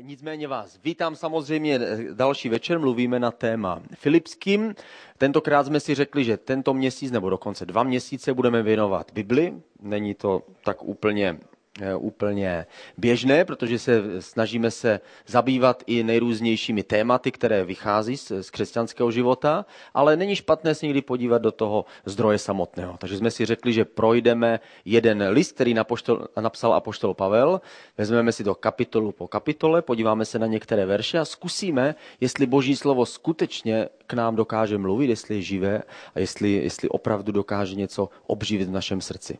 Nicméně 0.00 0.48
vás 0.48 0.78
vítám 0.84 1.16
samozřejmě 1.16 1.80
další 2.12 2.48
večer, 2.48 2.78
mluvíme 2.78 3.20
na 3.20 3.30
téma 3.30 3.82
Filipským. 3.94 4.74
Tentokrát 5.18 5.66
jsme 5.66 5.80
si 5.80 5.94
řekli, 5.94 6.24
že 6.24 6.36
tento 6.36 6.74
měsíc 6.74 7.12
nebo 7.12 7.30
dokonce 7.30 7.66
dva 7.66 7.82
měsíce 7.82 8.34
budeme 8.34 8.62
věnovat 8.62 9.10
Bibli. 9.12 9.54
Není 9.80 10.14
to 10.14 10.42
tak 10.64 10.82
úplně 10.82 11.38
Eh, 11.52 11.55
úplně 11.98 12.66
běžné, 12.98 13.44
protože 13.44 13.78
se 13.78 14.22
snažíme 14.22 14.70
se 14.70 15.00
zabývat 15.26 15.82
i 15.86 16.02
nejrůznějšími 16.02 16.82
tématy, 16.82 17.32
které 17.32 17.64
vychází 17.64 18.16
z, 18.16 18.32
z 18.42 18.50
křesťanského 18.50 19.10
života, 19.10 19.66
ale 19.94 20.16
není 20.16 20.36
špatné 20.36 20.74
se 20.74 20.86
někdy 20.86 21.02
podívat 21.02 21.42
do 21.42 21.52
toho 21.52 21.84
zdroje 22.04 22.38
samotného. 22.38 22.96
Takže 22.98 23.16
jsme 23.16 23.30
si 23.30 23.46
řekli, 23.46 23.72
že 23.72 23.84
projdeme 23.84 24.60
jeden 24.84 25.28
list, 25.28 25.52
který 25.52 25.74
napoštol, 25.74 26.28
napsal 26.40 26.74
apoštol 26.74 27.14
Pavel, 27.14 27.60
vezmeme 27.98 28.32
si 28.32 28.44
to 28.44 28.54
kapitolu 28.54 29.12
po 29.12 29.28
kapitole, 29.28 29.82
podíváme 29.82 30.24
se 30.24 30.38
na 30.38 30.46
některé 30.46 30.86
verše 30.86 31.18
a 31.18 31.24
zkusíme, 31.24 31.94
jestli 32.20 32.46
boží 32.46 32.76
slovo 32.76 33.06
skutečně 33.06 33.88
k 34.06 34.14
nám 34.14 34.36
dokáže 34.36 34.78
mluvit, 34.78 35.10
jestli 35.10 35.34
je 35.34 35.42
živé 35.42 35.82
a 36.14 36.18
jestli, 36.18 36.52
jestli 36.52 36.88
opravdu 36.88 37.32
dokáže 37.32 37.74
něco 37.74 38.08
obživit 38.26 38.68
v 38.68 38.72
našem 38.72 39.00
srdci. 39.00 39.38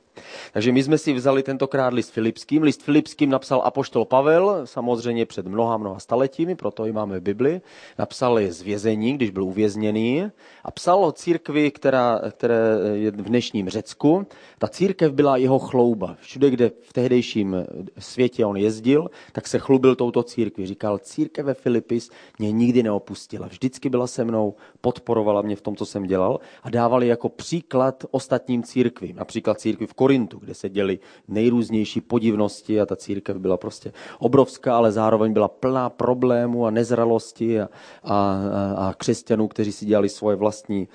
Takže 0.52 0.72
my 0.72 0.82
jsme 0.82 0.98
si 0.98 1.12
vzali 1.12 1.42
tentokrát 1.42 1.92
list 1.92 2.10
Filipským. 2.26 2.62
List 2.62 2.82
Filipským 2.82 3.30
napsal 3.30 3.62
apoštol 3.64 4.04
Pavel, 4.04 4.60
samozřejmě 4.64 5.26
před 5.26 5.46
mnoha, 5.46 5.76
mnoha 5.76 5.98
staletími, 5.98 6.54
proto 6.54 6.86
i 6.86 6.92
máme 6.92 7.18
v 7.18 7.22
Bibli. 7.22 7.60
Napsal 7.98 8.38
je 8.38 8.52
z 8.52 8.62
vězení, 8.62 9.12
když 9.12 9.30
byl 9.30 9.44
uvězněný 9.44 10.30
a 10.64 10.70
psal 10.70 11.04
o 11.04 11.12
církvi, 11.12 11.70
která, 11.70 12.20
která 12.30 12.54
je 12.92 13.10
v 13.10 13.22
dnešním 13.22 13.68
Řecku. 13.68 14.26
Ta 14.58 14.68
církev 14.68 15.12
byla 15.12 15.36
jeho 15.36 15.58
chlouba. 15.58 16.16
Všude, 16.20 16.50
kde 16.50 16.70
v 16.82 16.92
tehdejším 16.92 17.56
světě 17.98 18.46
on 18.46 18.56
jezdil, 18.56 19.10
tak 19.32 19.46
se 19.46 19.58
chlubil 19.58 19.94
touto 19.94 20.22
církvi. 20.22 20.66
Říkal, 20.66 20.98
církev 20.98 21.46
ve 21.46 21.54
Filipis 21.54 22.10
mě 22.38 22.52
nikdy 22.52 22.82
neopustila. 22.82 23.46
Vždycky 23.46 23.88
byla 23.88 24.06
se 24.06 24.24
mnou, 24.24 24.54
podporovala 24.80 25.42
mě 25.42 25.56
v 25.56 25.62
tom, 25.62 25.76
co 25.76 25.86
jsem 25.86 26.02
dělal 26.02 26.40
a 26.62 26.70
dávali 26.70 27.06
jako 27.06 27.28
příklad 27.28 28.04
ostatním 28.10 28.62
církvím. 28.62 29.16
Například 29.16 29.60
církvi 29.60 29.86
v 29.86 29.94
Korintu, 29.94 30.38
kde 30.38 30.54
se 30.54 30.68
děli 30.68 30.98
nejrůznější 31.28 32.00
podivnosti 32.16 32.80
a 32.80 32.86
ta 32.86 32.96
církev 32.96 33.36
byla 33.36 33.56
prostě 33.56 33.92
obrovská, 34.18 34.76
ale 34.76 34.92
zároveň 34.92 35.32
byla 35.32 35.48
plná 35.48 35.90
problémů 35.90 36.66
a 36.66 36.70
nezralosti 36.70 37.60
a, 37.60 37.68
a, 38.04 38.16
a 38.76 38.94
křesťanů, 38.96 39.48
kteří 39.48 39.72
si 39.72 39.86
dělali 39.86 40.08
svoje 40.08 40.36
vlastní, 40.36 40.88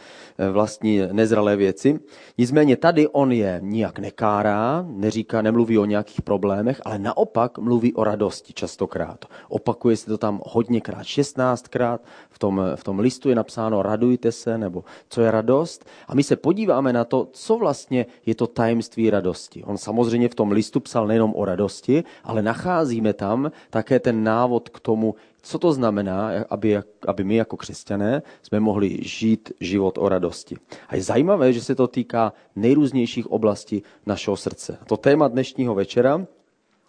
vlastní 0.52 1.02
nezralé 1.12 1.56
věci. 1.56 2.00
Nicméně 2.38 2.76
tady 2.78 3.08
on 3.08 3.32
je 3.32 3.60
nijak 3.62 4.00
nekárá, 4.00 4.86
neříká, 4.88 5.42
nemluví 5.42 5.78
o 5.78 5.86
nějakých 5.86 6.22
problémech, 6.22 6.82
ale 6.86 7.00
naopak 7.00 7.58
mluví 7.58 7.94
o 7.94 8.04
radosti 8.04 8.54
častokrát. 8.54 9.26
Opakuje 9.50 9.98
se 9.98 10.06
to 10.06 10.18
tam 10.18 10.42
hodněkrát, 10.46 11.06
16krát 11.06 12.00
v 12.30 12.40
tom, 12.40 12.62
v 12.76 12.84
tom 12.84 13.00
listu 13.00 13.30
je 13.30 13.36
napsáno 13.36 13.82
radujte 13.82 14.32
se, 14.32 14.58
nebo 14.58 14.84
co 15.10 15.22
je 15.22 15.32
radost. 15.32 15.86
A 16.08 16.16
my 16.16 16.24
se 16.24 16.36
podíváme 16.36 16.94
na 16.94 17.06
to, 17.06 17.28
co 17.32 17.58
vlastně 17.58 18.06
je 18.26 18.36
to 18.36 18.48
tajemství 18.48 19.10
radosti. 19.10 19.64
On 19.64 19.78
samozřejmě 19.78 20.30
v 20.30 20.36
tom 20.36 20.52
listu 20.52 20.80
psal 20.80 21.11
nejenom 21.12 21.36
o 21.36 21.46
radosti, 21.46 22.04
ale 22.24 22.40
nacházíme 22.40 23.14
tam 23.14 23.52
také 23.70 24.00
ten 24.00 24.24
návod 24.24 24.72
k 24.72 24.80
tomu, 24.80 25.16
co 25.42 25.60
to 25.60 25.74
znamená, 25.74 26.48
aby, 26.50 26.80
aby 27.08 27.24
my 27.24 27.36
jako 27.36 27.58
křesťané 27.58 28.22
jsme 28.44 28.60
mohli 28.60 29.04
žít 29.04 29.52
život 29.60 29.98
o 29.98 30.10
radosti. 30.10 30.56
A 30.88 30.96
je 30.96 31.04
zajímavé, 31.04 31.54
že 31.54 31.62
se 31.62 31.76
to 31.76 31.88
týká 31.88 32.34
nejrůznějších 32.56 33.32
oblastí 33.32 33.84
našeho 34.06 34.38
srdce. 34.38 34.78
To 34.88 34.98
téma 34.98 35.28
dnešního 35.28 35.76
večera 35.76 36.26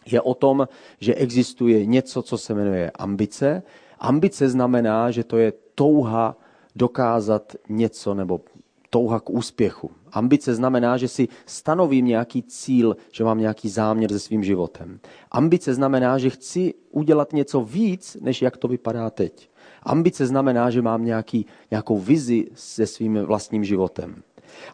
je 0.06 0.20
o 0.20 0.34
tom, 0.34 0.68
že 1.00 1.14
existuje 1.14 1.86
něco, 1.86 2.22
co 2.22 2.38
se 2.38 2.54
jmenuje 2.54 2.90
ambice. 2.90 3.62
Ambice 3.98 4.48
znamená, 4.48 5.10
že 5.10 5.24
to 5.24 5.38
je 5.38 5.52
touha 5.74 6.36
dokázat 6.76 7.56
něco 7.68 8.14
nebo 8.14 8.40
touha 8.92 9.20
k 9.20 9.30
úspěchu. 9.30 9.90
Ambice 10.12 10.54
znamená, 10.54 10.96
že 10.96 11.08
si 11.08 11.28
stanovím 11.46 12.06
nějaký 12.06 12.42
cíl, 12.42 12.96
že 13.12 13.24
mám 13.24 13.38
nějaký 13.38 13.68
záměr 13.68 14.12
se 14.12 14.18
svým 14.18 14.44
životem. 14.44 15.00
Ambice 15.30 15.74
znamená, 15.74 16.18
že 16.18 16.30
chci 16.30 16.74
udělat 16.90 17.32
něco 17.32 17.60
víc, 17.60 18.16
než 18.20 18.42
jak 18.42 18.56
to 18.56 18.68
vypadá 18.68 19.10
teď. 19.10 19.50
Ambice 19.82 20.26
znamená, 20.26 20.70
že 20.70 20.82
mám 20.82 21.04
nějaký, 21.04 21.46
nějakou 21.70 21.98
vizi 21.98 22.46
se 22.54 22.86
svým 22.86 23.18
vlastním 23.24 23.64
životem. 23.64 24.22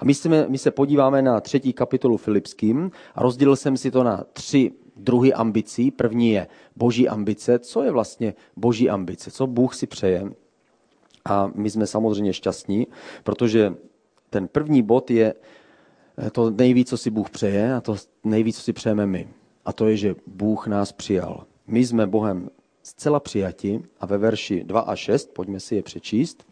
A 0.00 0.04
my, 0.04 0.14
jsme, 0.14 0.46
my 0.48 0.58
se 0.58 0.70
podíváme 0.70 1.22
na 1.22 1.40
třetí 1.40 1.72
kapitolu 1.72 2.16
Filipským 2.16 2.90
a 3.14 3.22
rozdělil 3.22 3.56
jsem 3.56 3.76
si 3.76 3.90
to 3.90 4.02
na 4.02 4.24
tři 4.32 4.72
druhy 4.96 5.32
ambicí. 5.32 5.90
První 5.90 6.30
je 6.30 6.46
boží 6.76 7.08
ambice. 7.08 7.58
Co 7.58 7.82
je 7.82 7.90
vlastně 7.90 8.34
boží 8.56 8.90
ambice? 8.90 9.30
Co 9.30 9.46
Bůh 9.46 9.74
si 9.74 9.86
přeje? 9.86 10.30
A 11.24 11.50
my 11.54 11.70
jsme 11.70 11.86
samozřejmě 11.86 12.32
šťastní, 12.32 12.86
protože 13.24 13.74
ten 14.30 14.48
první 14.48 14.82
bod 14.82 15.10
je 15.10 15.34
eh, 16.26 16.30
to 16.30 16.50
nejvíc, 16.50 16.88
co 16.88 16.96
si 16.96 17.10
Bůh 17.10 17.30
přeje 17.30 17.74
a 17.74 17.80
to 17.80 17.96
nejvíc, 18.24 18.56
co 18.56 18.62
si 18.62 18.72
přejeme 18.72 19.06
my. 19.06 19.28
A 19.64 19.72
to 19.72 19.88
je, 19.88 19.96
že 19.96 20.14
Bůh 20.26 20.66
nás 20.66 20.92
přijal. 20.92 21.44
My 21.66 21.86
jsme 21.86 22.06
Bohem 22.06 22.50
zcela 22.82 23.20
přijati 23.20 23.82
a 24.00 24.06
ve 24.06 24.18
verši 24.18 24.64
2 24.64 24.80
a 24.80 24.96
6, 24.96 25.34
pojďme 25.34 25.60
si 25.60 25.74
je 25.74 25.82
přečíst, 25.82 26.44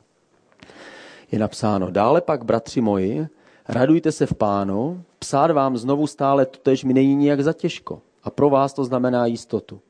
je 1.32 1.38
napsáno, 1.38 1.90
dále 1.90 2.20
pak, 2.20 2.44
bratři 2.44 2.80
moji, 2.80 3.26
radujte 3.68 4.12
se 4.12 4.26
v 4.26 4.34
pánu, 4.34 5.02
psát 5.18 5.50
vám 5.50 5.76
znovu 5.76 6.06
stále 6.06 6.46
totež 6.46 6.84
mi 6.84 6.94
není 6.94 7.14
nijak 7.14 7.40
zatěžko. 7.40 8.02
A 8.22 8.30
pro 8.30 8.50
vás 8.50 8.72
to 8.72 8.84
znamená 8.84 9.26
jistotu. 9.26 9.80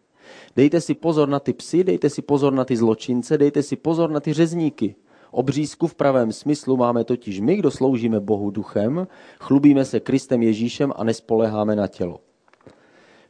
Dejte 0.56 0.80
si 0.80 0.94
pozor 0.94 1.28
na 1.28 1.40
ty 1.40 1.52
psy, 1.52 1.84
dejte 1.84 2.10
si 2.10 2.22
pozor 2.22 2.52
na 2.52 2.64
ty 2.64 2.76
zločince, 2.76 3.38
dejte 3.38 3.62
si 3.62 3.76
pozor 3.76 4.10
na 4.10 4.20
ty 4.20 4.32
řezníky. 4.32 4.94
Obřízku 5.36 5.86
v 5.86 5.94
pravém 5.94 6.32
smyslu 6.32 6.76
máme 6.76 7.04
totiž 7.04 7.40
my, 7.40 7.56
kdo 7.56 7.70
sloužíme 7.70 8.20
Bohu 8.20 8.50
duchem, 8.50 9.06
chlubíme 9.40 9.84
se 9.84 10.00
Kristem 10.00 10.42
Ježíšem 10.42 10.92
a 10.96 11.04
nespoleháme 11.04 11.76
na 11.76 11.86
tělo. 11.86 12.20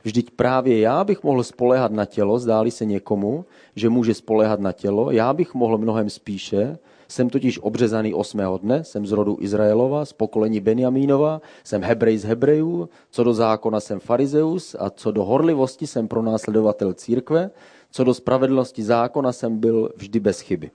Vždyť 0.05 0.31
právě 0.31 0.81
já 0.81 1.05
bych 1.05 1.23
mohl 1.23 1.43
spolehat 1.43 1.93
na 1.93 2.05
tělo, 2.05 2.39
zdáli 2.39 2.71
se 2.71 2.85
někomu, 2.85 3.45
že 3.77 3.89
může 3.89 4.15
spolehat 4.15 4.61
na 4.61 4.73
tělo, 4.73 5.11
já 5.11 5.33
bych 5.33 5.55
mohl 5.55 5.79
mnohem 5.79 6.11
spíše, 6.11 6.79
jsem 7.09 7.31
totiž 7.31 7.59
obřezaný 7.59 8.15
osmého 8.15 8.59
dne, 8.59 8.85
jsem 8.85 9.07
z 9.07 9.13
rodu 9.13 9.37
Izraelova, 9.41 10.05
z 10.05 10.13
pokolení 10.13 10.61
Benjamínova, 10.61 11.41
jsem 11.65 11.83
Hebrej 11.83 12.19
z 12.19 12.25
Hebrejů, 12.25 12.89
co 13.11 13.25
do 13.25 13.35
zákona 13.35 13.81
jsem 13.81 14.01
farizeus 14.01 14.77
a 14.79 14.91
co 14.91 15.11
do 15.11 15.25
horlivosti 15.25 15.87
jsem 15.87 16.09
pronásledovatel 16.09 16.93
církve, 16.93 17.51
co 17.91 18.05
do 18.05 18.15
spravedlnosti 18.15 18.83
zákona 18.83 19.33
jsem 19.33 19.59
byl 19.59 19.91
vždy 19.97 20.21
bez 20.21 20.41
chyby. 20.41 20.71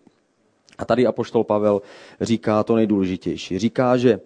A 0.82 0.86
tady 0.86 1.06
apoštol 1.08 1.44
Pavel 1.44 1.82
říká 2.22 2.64
to 2.64 2.76
nejdůležitější. 2.76 3.60
Říká, 3.60 3.98
že 3.98 4.20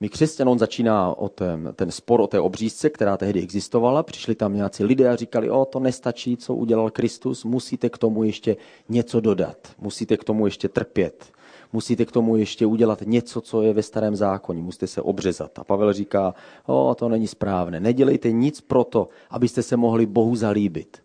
my 0.00 0.08
křesťanům 0.08 0.58
začíná 0.58 1.18
o 1.18 1.28
ten, 1.28 1.72
ten 1.76 1.90
spor 1.90 2.20
o 2.20 2.26
té 2.26 2.40
obřízce, 2.40 2.90
která 2.90 3.16
tehdy 3.16 3.40
existovala. 3.40 4.02
Přišli 4.02 4.34
tam 4.34 4.54
nějací 4.54 4.84
lidé 4.84 5.08
a 5.08 5.16
říkali, 5.16 5.50
o, 5.50 5.64
to 5.64 5.80
nestačí, 5.80 6.36
co 6.36 6.54
udělal 6.54 6.90
Kristus, 6.90 7.44
musíte 7.44 7.90
k 7.90 7.98
tomu 7.98 8.24
ještě 8.24 8.56
něco 8.88 9.20
dodat, 9.20 9.56
musíte 9.78 10.16
k 10.16 10.24
tomu 10.24 10.46
ještě 10.46 10.68
trpět, 10.68 11.32
musíte 11.72 12.04
k 12.04 12.12
tomu 12.12 12.36
ještě 12.36 12.66
udělat 12.66 13.02
něco, 13.06 13.40
co 13.40 13.62
je 13.62 13.72
ve 13.72 13.82
starém 13.82 14.16
zákoně, 14.16 14.62
musíte 14.62 14.86
se 14.86 15.02
obřezat. 15.02 15.58
A 15.58 15.64
Pavel 15.64 15.92
říká, 15.92 16.34
o, 16.66 16.94
to 16.94 17.08
není 17.08 17.26
správné, 17.26 17.80
nedělejte 17.80 18.32
nic 18.32 18.60
proto, 18.60 19.08
abyste 19.30 19.62
se 19.62 19.76
mohli 19.76 20.06
Bohu 20.06 20.36
zalíbit. 20.36 21.02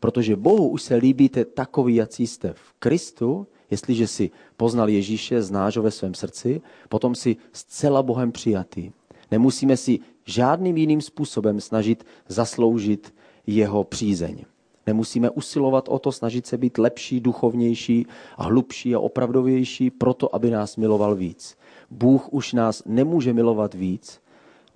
Protože 0.00 0.36
Bohu 0.36 0.68
už 0.68 0.82
se 0.82 0.94
líbíte 0.94 1.44
takový, 1.44 1.94
jak 1.94 2.10
jste 2.18 2.52
v 2.52 2.72
Kristu, 2.78 3.46
Jestliže 3.70 4.06
si 4.06 4.30
poznal 4.56 4.88
Ježíše, 4.88 5.42
znáš 5.42 5.76
ho 5.76 5.82
ve 5.82 5.90
svém 5.90 6.14
srdci, 6.14 6.60
potom 6.88 7.14
si 7.14 7.36
zcela 7.52 8.02
Bohem 8.02 8.32
přijatý. 8.32 8.92
Nemusíme 9.30 9.76
si 9.76 9.98
žádným 10.24 10.76
jiným 10.76 11.00
způsobem 11.00 11.60
snažit 11.60 12.04
zasloužit 12.28 13.14
jeho 13.46 13.84
přízeň. 13.84 14.44
Nemusíme 14.86 15.30
usilovat 15.30 15.88
o 15.88 15.98
to, 15.98 16.12
snažit 16.12 16.46
se 16.46 16.58
být 16.58 16.78
lepší, 16.78 17.20
duchovnější 17.20 18.06
a 18.36 18.44
hlubší 18.44 18.94
a 18.94 18.98
opravdovější, 18.98 19.90
proto 19.90 20.34
aby 20.34 20.50
nás 20.50 20.76
miloval 20.76 21.14
víc. 21.14 21.56
Bůh 21.90 22.32
už 22.32 22.52
nás 22.52 22.82
nemůže 22.86 23.32
milovat 23.32 23.74
víc, 23.74 24.20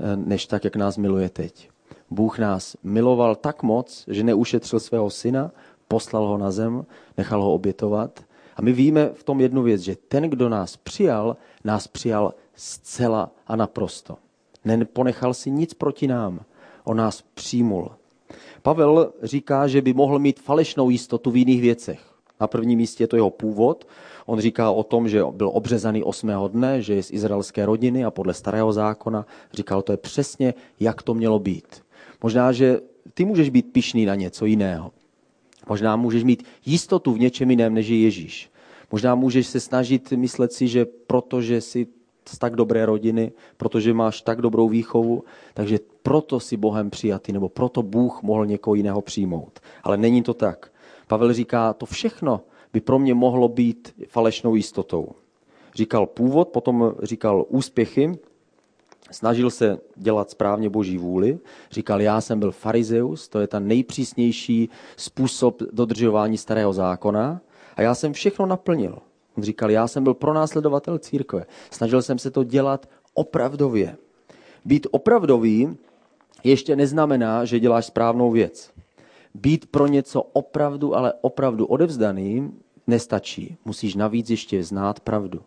eh, 0.00 0.16
než 0.16 0.46
tak, 0.46 0.64
jak 0.64 0.76
nás 0.76 0.96
miluje 0.96 1.28
teď. 1.28 1.70
Bůh 2.10 2.38
nás 2.38 2.76
miloval 2.82 3.34
tak 3.34 3.62
moc, 3.62 4.04
že 4.08 4.22
neušetřil 4.22 4.80
svého 4.80 5.10
syna, 5.10 5.50
poslal 5.88 6.26
ho 6.26 6.38
na 6.38 6.50
zem, 6.50 6.86
nechal 7.18 7.42
ho 7.42 7.54
obětovat 7.54 8.24
a 8.56 8.62
my 8.62 8.72
víme 8.72 9.10
v 9.14 9.24
tom 9.24 9.40
jednu 9.40 9.62
věc, 9.62 9.80
že 9.80 9.96
ten, 10.08 10.30
kdo 10.30 10.48
nás 10.48 10.76
přijal, 10.76 11.36
nás 11.64 11.86
přijal 11.86 12.34
zcela 12.54 13.30
a 13.46 13.56
naprosto. 13.56 14.16
Neponechal 14.64 15.34
si 15.34 15.50
nic 15.50 15.74
proti 15.74 16.06
nám. 16.06 16.40
On 16.84 16.96
nás 16.96 17.22
přijmul. 17.34 17.90
Pavel 18.62 19.12
říká, 19.22 19.66
že 19.66 19.82
by 19.82 19.92
mohl 19.92 20.18
mít 20.18 20.40
falešnou 20.40 20.90
jistotu 20.90 21.30
v 21.30 21.36
jiných 21.36 21.60
věcech. 21.60 22.00
Na 22.40 22.46
prvním 22.46 22.78
místě 22.78 23.04
je 23.04 23.08
to 23.08 23.16
jeho 23.16 23.30
původ. 23.30 23.88
On 24.26 24.40
říká 24.40 24.70
o 24.70 24.82
tom, 24.82 25.08
že 25.08 25.22
byl 25.30 25.50
obřezaný 25.54 26.02
osmého 26.02 26.48
dne, 26.48 26.82
že 26.82 26.94
je 26.94 27.02
z 27.02 27.10
izraelské 27.10 27.66
rodiny 27.66 28.04
a 28.04 28.10
podle 28.10 28.34
starého 28.34 28.72
zákona 28.72 29.26
říkal, 29.52 29.82
to 29.82 29.92
je 29.92 29.96
přesně, 29.96 30.54
jak 30.80 31.02
to 31.02 31.14
mělo 31.14 31.38
být. 31.38 31.82
Možná, 32.22 32.52
že 32.52 32.80
ty 33.14 33.24
můžeš 33.24 33.50
být 33.50 33.72
pišný 33.72 34.06
na 34.06 34.14
něco 34.14 34.46
jiného. 34.46 34.90
Možná 35.68 35.96
můžeš 35.96 36.24
mít 36.24 36.42
jistotu 36.66 37.12
v 37.12 37.18
něčem 37.18 37.50
jiném, 37.50 37.74
než 37.74 37.88
je 37.88 38.00
Ježíš. 38.00 38.50
Možná 38.92 39.14
můžeš 39.14 39.46
se 39.46 39.60
snažit 39.60 40.12
myslet 40.12 40.52
si, 40.52 40.68
že 40.68 40.84
protože 40.84 41.60
jsi 41.60 41.86
z 42.28 42.38
tak 42.38 42.56
dobré 42.56 42.86
rodiny, 42.86 43.32
protože 43.56 43.94
máš 43.94 44.22
tak 44.22 44.40
dobrou 44.40 44.68
výchovu, 44.68 45.24
takže 45.54 45.78
proto 46.02 46.40
si 46.40 46.56
Bohem 46.56 46.90
přijatý, 46.90 47.32
nebo 47.32 47.48
proto 47.48 47.82
Bůh 47.82 48.22
mohl 48.22 48.46
někoho 48.46 48.74
jiného 48.74 49.02
přijmout. 49.02 49.60
Ale 49.82 49.96
není 49.96 50.22
to 50.22 50.34
tak. 50.34 50.72
Pavel 51.06 51.32
říká, 51.32 51.72
to 51.72 51.86
všechno 51.86 52.40
by 52.72 52.80
pro 52.80 52.98
mě 52.98 53.14
mohlo 53.14 53.48
být 53.48 53.94
falešnou 54.08 54.54
jistotou. 54.54 55.08
Říkal 55.74 56.06
původ, 56.06 56.48
potom 56.48 56.92
říkal 57.02 57.44
úspěchy, 57.48 58.18
snažil 59.14 59.50
se 59.50 59.78
dělat 59.96 60.30
správně 60.30 60.70
boží 60.70 60.98
vůli. 60.98 61.38
Říkal, 61.70 62.00
já 62.00 62.20
jsem 62.20 62.38
byl 62.38 62.52
farizeus, 62.52 63.28
to 63.28 63.40
je 63.40 63.46
ta 63.46 63.58
nejpřísnější 63.58 64.68
způsob 64.96 65.62
dodržování 65.72 66.38
starého 66.38 66.72
zákona 66.72 67.40
a 67.76 67.82
já 67.82 67.94
jsem 67.94 68.12
všechno 68.12 68.46
naplnil. 68.46 68.98
On 69.36 69.42
říkal, 69.42 69.70
já 69.70 69.88
jsem 69.88 70.04
byl 70.04 70.14
pronásledovatel 70.14 70.98
církve. 70.98 71.46
Snažil 71.70 72.02
jsem 72.02 72.18
se 72.18 72.30
to 72.30 72.44
dělat 72.44 72.88
opravdově. 73.14 73.96
Být 74.64 74.86
opravdový 74.90 75.76
ještě 76.44 76.76
neznamená, 76.76 77.44
že 77.44 77.60
děláš 77.60 77.86
správnou 77.86 78.30
věc. 78.30 78.70
Být 79.34 79.66
pro 79.66 79.86
něco 79.86 80.22
opravdu, 80.22 80.96
ale 80.96 81.12
opravdu 81.20 81.66
odevzdaný 81.66 82.52
nestačí. 82.86 83.56
Musíš 83.64 83.94
navíc 83.94 84.30
ještě 84.30 84.62
znát 84.62 85.00
pravdu. 85.00 85.40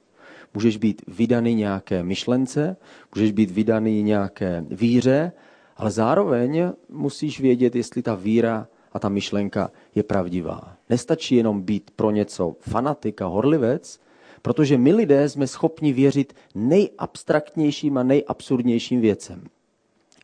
Můžeš 0.57 0.77
být 0.77 1.01
vydaný 1.07 1.55
nějaké 1.55 2.03
myšlence, 2.03 2.77
můžeš 3.15 3.31
být 3.31 3.51
vydaný 3.51 4.03
nějaké 4.03 4.65
víře, 4.69 5.31
ale 5.75 5.91
zároveň 5.91 6.71
musíš 6.89 7.39
vědět, 7.39 7.75
jestli 7.75 8.01
ta 8.01 8.15
víra 8.15 8.67
a 8.91 8.99
ta 8.99 9.09
myšlenka 9.09 9.71
je 9.95 10.03
pravdivá. 10.03 10.77
Nestačí 10.89 11.35
jenom 11.35 11.61
být 11.61 11.91
pro 11.95 12.11
něco 12.11 12.55
fanatik 12.59 13.21
a 13.21 13.25
horlivec, 13.25 13.99
protože 14.41 14.77
my 14.77 14.93
lidé 14.93 15.29
jsme 15.29 15.47
schopni 15.47 15.93
věřit 15.93 16.33
nejabstraktnějším 16.55 17.97
a 17.97 18.03
nejabsurdnějším 18.03 19.01
věcem. 19.01 19.43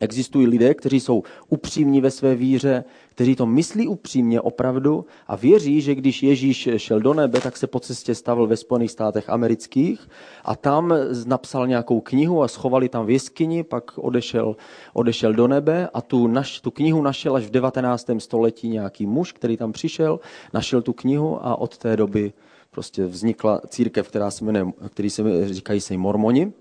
Existují 0.00 0.46
lidé, 0.46 0.74
kteří 0.74 1.00
jsou 1.00 1.22
upřímní 1.48 2.00
ve 2.00 2.10
své 2.10 2.34
víře, 2.34 2.84
kteří 3.14 3.36
to 3.36 3.46
myslí 3.46 3.88
upřímně 3.88 4.40
opravdu 4.40 5.06
a 5.26 5.36
věří, 5.36 5.80
že 5.80 5.94
když 5.94 6.22
Ježíš 6.22 6.68
šel 6.76 7.00
do 7.00 7.14
nebe, 7.14 7.40
tak 7.40 7.56
se 7.56 7.66
po 7.66 7.80
cestě 7.80 8.14
stavil 8.14 8.46
ve 8.46 8.56
Spojených 8.56 8.90
státech 8.90 9.30
amerických 9.30 10.08
a 10.44 10.56
tam 10.56 10.94
napsal 11.26 11.66
nějakou 11.66 12.00
knihu 12.00 12.42
a 12.42 12.48
schovali 12.48 12.88
tam 12.88 13.06
v 13.06 13.10
jeskyni, 13.10 13.62
pak 13.62 13.98
odešel, 13.98 14.56
odešel 14.92 15.32
do 15.32 15.48
nebe 15.48 15.88
a 15.94 16.00
tu, 16.00 16.26
naš, 16.26 16.60
tu 16.60 16.70
knihu 16.70 17.02
našel 17.02 17.36
až 17.36 17.44
v 17.44 17.50
19. 17.50 18.06
století 18.18 18.68
nějaký 18.68 19.06
muž, 19.06 19.32
který 19.32 19.56
tam 19.56 19.72
přišel, 19.72 20.20
našel 20.54 20.82
tu 20.82 20.92
knihu 20.92 21.46
a 21.46 21.56
od 21.56 21.78
té 21.78 21.96
doby 21.96 22.32
prostě 22.70 23.06
vznikla 23.06 23.60
církev, 23.68 24.08
která 24.08 24.30
se 24.30 24.44
jmenuje, 24.44 24.66
který 24.88 25.10
se 25.10 25.54
říkají 25.54 25.80
se 25.80 25.96
mormoni. 25.96 26.52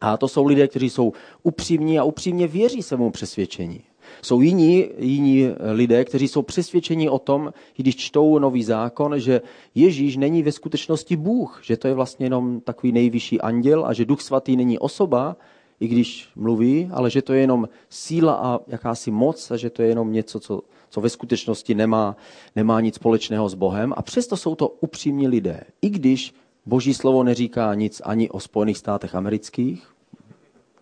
A 0.00 0.16
to 0.16 0.28
jsou 0.28 0.46
lidé, 0.46 0.68
kteří 0.68 0.90
jsou 0.90 1.12
upřímní 1.42 1.98
a 1.98 2.04
upřímně 2.04 2.46
věří 2.46 2.82
svému 2.82 3.10
přesvědčení. 3.10 3.87
Jsou 4.22 4.40
jiní, 4.40 4.88
jiní 4.98 5.48
lidé, 5.72 6.04
kteří 6.04 6.28
jsou 6.28 6.42
přesvědčeni 6.42 7.08
o 7.08 7.18
tom, 7.18 7.52
když 7.76 7.96
čtou 7.96 8.38
nový 8.38 8.64
zákon, 8.64 9.18
že 9.18 9.40
Ježíš 9.74 10.16
není 10.16 10.42
ve 10.42 10.52
skutečnosti 10.52 11.16
Bůh, 11.16 11.60
že 11.62 11.76
to 11.76 11.88
je 11.88 11.94
vlastně 11.94 12.26
jenom 12.26 12.60
takový 12.60 12.92
nejvyšší 12.92 13.40
anděl 13.40 13.86
a 13.86 13.92
že 13.92 14.04
Duch 14.04 14.20
Svatý 14.20 14.56
není 14.56 14.78
osoba, 14.78 15.36
i 15.80 15.88
když 15.88 16.28
mluví, 16.36 16.90
ale 16.92 17.10
že 17.10 17.22
to 17.22 17.32
je 17.32 17.40
jenom 17.40 17.68
síla 17.88 18.34
a 18.34 18.60
jakási 18.66 19.10
moc 19.10 19.50
a 19.50 19.56
že 19.56 19.70
to 19.70 19.82
je 19.82 19.88
jenom 19.88 20.12
něco, 20.12 20.40
co, 20.40 20.60
co 20.90 21.00
ve 21.00 21.08
skutečnosti 21.08 21.74
nemá, 21.74 22.16
nemá 22.56 22.80
nic 22.80 22.94
společného 22.94 23.48
s 23.48 23.54
Bohem. 23.54 23.94
A 23.96 24.02
přesto 24.02 24.36
jsou 24.36 24.54
to 24.54 24.68
upřímní 24.68 25.28
lidé, 25.28 25.60
i 25.82 25.90
když 25.90 26.34
Boží 26.66 26.94
slovo 26.94 27.24
neříká 27.24 27.74
nic 27.74 28.02
ani 28.04 28.30
o 28.30 28.40
Spojených 28.40 28.78
státech 28.78 29.14
amerických, 29.14 29.86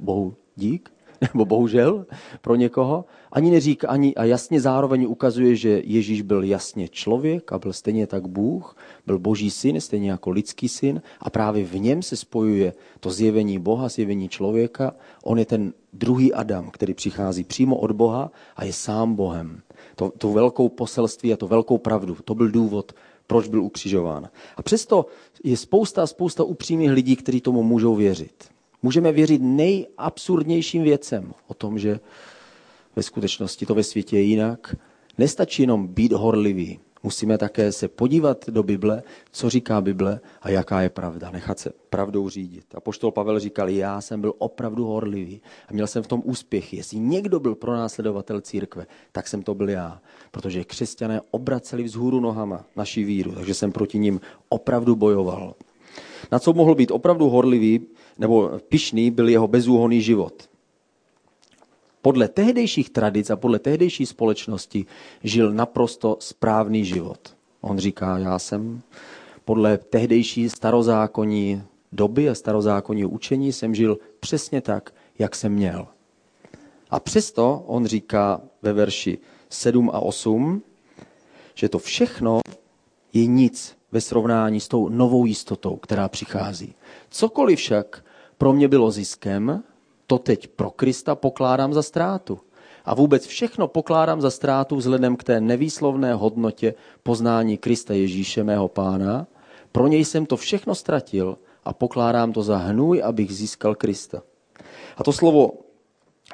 bohu 0.01 0.35
dík, 0.57 0.93
nebo 1.35 1.45
bohužel 1.45 2.07
pro 2.41 2.55
někoho, 2.55 3.05
ani 3.33 3.51
neříká, 3.51 3.89
ani 3.89 4.15
a 4.15 4.25
jasně 4.25 4.61
zároveň 4.61 5.07
ukazuje, 5.09 5.57
že 5.57 5.83
Ježíš 5.85 6.23
byl 6.23 6.45
jasně 6.45 6.89
člověk 6.89 7.53
a 7.53 7.59
byl 7.59 7.73
stejně 7.73 8.07
tak 8.07 8.27
Bůh, 8.27 8.77
byl 9.07 9.19
boží 9.19 9.51
syn, 9.51 9.81
stejně 9.81 10.11
jako 10.11 10.31
lidský 10.31 10.69
syn 10.69 11.03
a 11.21 11.31
právě 11.31 11.65
v 11.65 11.81
něm 11.81 12.03
se 12.03 12.17
spojuje 12.17 12.73
to 13.01 13.11
zjevení 13.11 13.59
Boha, 13.59 13.89
zjevení 13.89 14.29
člověka. 14.29 14.95
On 15.25 15.39
je 15.39 15.45
ten 15.45 15.73
druhý 15.93 16.35
Adam, 16.35 16.71
který 16.71 16.95
přichází 16.95 17.45
přímo 17.45 17.77
od 17.77 17.93
Boha 17.93 18.31
a 18.57 18.65
je 18.65 18.73
sám 18.73 19.15
Bohem. 19.15 19.61
To, 19.97 20.13
to 20.19 20.33
velkou 20.33 20.69
poselství 20.69 21.33
a 21.33 21.37
to 21.37 21.47
velkou 21.49 21.79
pravdu, 21.79 22.17
to 22.25 22.35
byl 22.35 22.51
důvod, 22.51 22.93
proč 23.27 23.49
byl 23.49 23.63
ukřižován. 23.63 24.29
A 24.57 24.63
přesto 24.63 25.07
je 25.45 25.57
spousta 25.57 26.07
spousta 26.07 26.45
upřímných 26.45 26.91
lidí, 26.91 27.17
kteří 27.17 27.41
tomu 27.41 27.63
můžou 27.63 27.95
věřit. 27.95 28.56
Můžeme 28.87 29.13
věřit 29.13 29.43
nejabsurdnějším 29.43 30.83
věcem 30.83 31.33
o 31.47 31.55
tom, 31.55 31.79
že 31.79 32.01
ve 32.97 33.03
skutečnosti 33.03 33.67
to 33.67 33.75
ve 33.75 33.83
světě 33.83 34.17
je 34.17 34.23
jinak. 34.23 34.77
Nestačí 35.19 35.63
jenom 35.63 35.87
být 35.87 36.13
horlivý. 36.13 36.81
Musíme 37.03 37.39
také 37.39 37.73
se 37.73 37.89
podívat 37.89 38.51
do 38.51 38.63
Bible, 38.63 39.03
co 39.33 39.51
říká 39.51 39.81
Bible 39.81 40.21
a 40.43 40.51
jaká 40.51 40.83
je 40.83 40.89
pravda. 40.89 41.31
Nechat 41.31 41.59
se 41.59 41.73
pravdou 41.91 42.29
řídit. 42.29 42.65
A 42.75 42.81
poštol 42.81 43.11
Pavel 43.11 43.39
říkal, 43.39 43.69
já 43.69 44.01
jsem 44.01 44.21
byl 44.21 44.35
opravdu 44.39 44.85
horlivý 44.85 45.41
a 45.69 45.73
měl 45.73 45.87
jsem 45.87 46.03
v 46.03 46.07
tom 46.07 46.23
úspěchy. 46.25 46.77
Jestli 46.77 46.99
někdo 46.99 47.41
byl 47.41 47.55
pronásledovatel 47.55 48.41
církve, 48.41 48.87
tak 49.13 49.29
jsem 49.29 49.43
to 49.43 49.55
byl 49.55 49.69
já. 49.69 50.01
Protože 50.31 50.65
křesťané 50.65 51.21
obraceli 51.31 51.83
vzhůru 51.83 52.21
nohama 52.21 52.65
naší 52.77 53.05
víru, 53.05 53.33
takže 53.33 53.55
jsem 53.55 53.73
proti 53.73 53.99
ním 53.99 54.21
opravdu 54.49 54.97
bojoval. 54.97 55.55
Na 56.33 56.39
co 56.39 56.53
mohl 56.53 56.75
být 56.75 56.91
opravdu 56.91 57.29
horlivý 57.29 57.81
nebo 58.19 58.51
pišný, 58.69 59.11
byl 59.11 59.29
jeho 59.29 59.49
bezúhonný 59.49 60.03
život. 60.03 60.49
Podle 62.03 62.29
tehdejších 62.29 62.91
tradic 62.91 63.31
a 63.31 63.37
podle 63.37 63.59
tehdejší 63.59 64.07
společnosti 64.07 64.87
žil 65.23 65.53
naprosto 65.53 66.17
správný 66.21 66.85
život. 66.85 67.37
On 67.61 67.79
říká, 67.79 68.19
já 68.19 68.39
jsem 68.39 68.83
podle 69.45 69.79
tehdejší 69.79 70.49
starozákonní 70.49 71.63
doby 71.93 72.31
a 72.31 72.35
starozákonní 72.35 73.05
učení 73.05 73.53
jsem 73.53 73.75
žil 73.75 73.99
přesně 74.21 74.61
tak, 74.61 74.95
jak 75.19 75.37
jsem 75.37 75.53
měl. 75.53 75.87
A 76.91 77.01
přesto 77.01 77.65
on 77.67 77.87
říká 77.87 78.41
ve 78.63 78.73
verši 78.73 79.19
7 79.49 79.91
a 79.91 80.01
8, 80.01 80.63
že 81.55 81.69
to 81.69 81.79
všechno 81.79 82.41
je 83.13 83.27
nic 83.27 83.77
ve 83.97 84.01
srovnání 84.01 84.61
s 84.61 84.69
tou 84.69 84.89
novou 84.89 85.27
jistotou, 85.27 85.77
která 85.77 86.09
přichází. 86.09 86.75
Cokoliv 87.11 87.59
však 87.59 88.05
pro 88.39 88.53
mě 88.53 88.69
bylo 88.69 88.91
ziskem, 88.91 89.63
to 90.07 90.19
teď 90.19 90.49
pro 90.49 90.71
Krista 90.71 91.15
pokládám 91.15 91.73
za 91.73 91.83
ztrátu. 91.83 92.39
A 92.85 92.95
vůbec 92.95 93.27
všechno 93.27 93.69
pokládám 93.69 94.21
za 94.21 94.31
ztrátu 94.31 94.77
vzhledem 94.77 95.17
k 95.17 95.25
té 95.25 95.41
nevýslovné 95.41 96.15
hodnotě 96.15 96.75
poznání 97.03 97.57
Krista 97.57 97.95
Ježíše, 97.95 98.45
mého 98.45 98.69
pána. 98.69 99.27
Pro 99.73 99.89
něj 99.89 100.05
jsem 100.05 100.27
to 100.27 100.37
všechno 100.37 100.75
ztratil 100.75 101.39
a 101.65 101.73
pokládám 101.73 102.33
to 102.33 102.43
za 102.43 102.57
hnůj, 102.57 103.03
abych 103.03 103.33
získal 103.33 103.75
Krista. 103.75 104.23
A 104.97 105.05
to 105.05 105.13
slovo 105.13 105.53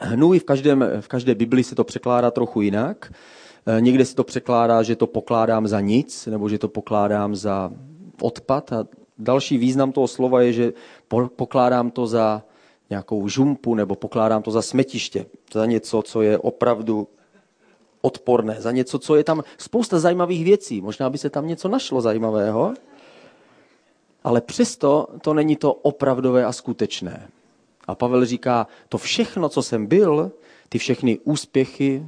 hnůj 0.00 0.38
v, 0.38 0.44
každém, 0.44 0.84
v 1.00 1.08
každé 1.08 1.34
Bibli 1.34 1.64
se 1.64 1.74
to 1.74 1.84
překládá 1.84 2.30
trochu 2.30 2.60
jinak. 2.60 3.12
E, 3.66 3.80
někde 3.80 4.04
se 4.04 4.14
to 4.14 4.24
překládá, 4.24 4.82
že 4.82 4.96
to 4.96 5.06
pokládám 5.06 5.68
za 5.68 5.80
nic, 5.80 6.26
nebo 6.26 6.48
že 6.48 6.58
to 6.58 6.68
pokládám 6.68 7.36
za 7.36 7.70
odpad. 8.20 8.72
A 8.72 8.86
další 9.18 9.58
význam 9.58 9.92
toho 9.92 10.08
slova 10.08 10.42
je, 10.42 10.52
že 10.52 10.72
pokládám 11.36 11.90
to 11.90 12.06
za 12.06 12.42
nějakou 12.90 13.28
žumpu 13.28 13.74
nebo 13.74 13.94
pokládám 13.94 14.42
to 14.42 14.50
za 14.50 14.62
smetiště, 14.62 15.26
za 15.52 15.66
něco, 15.66 16.02
co 16.02 16.22
je 16.22 16.38
opravdu 16.38 17.08
odporné, 18.00 18.56
za 18.60 18.72
něco, 18.72 18.98
co 18.98 19.16
je 19.16 19.24
tam 19.24 19.42
spousta 19.58 19.98
zajímavých 19.98 20.44
věcí. 20.44 20.80
Možná 20.80 21.10
by 21.10 21.18
se 21.18 21.30
tam 21.30 21.46
něco 21.46 21.68
našlo 21.68 22.00
zajímavého, 22.00 22.74
ale 24.24 24.40
přesto 24.40 25.06
to 25.22 25.34
není 25.34 25.56
to 25.56 25.72
opravdové 25.72 26.44
a 26.44 26.52
skutečné. 26.52 27.28
A 27.86 27.94
Pavel 27.94 28.24
říká, 28.24 28.66
to 28.88 28.98
všechno, 28.98 29.48
co 29.48 29.62
jsem 29.62 29.86
byl, 29.86 30.32
ty 30.68 30.78
všechny 30.78 31.18
úspěchy, 31.24 32.06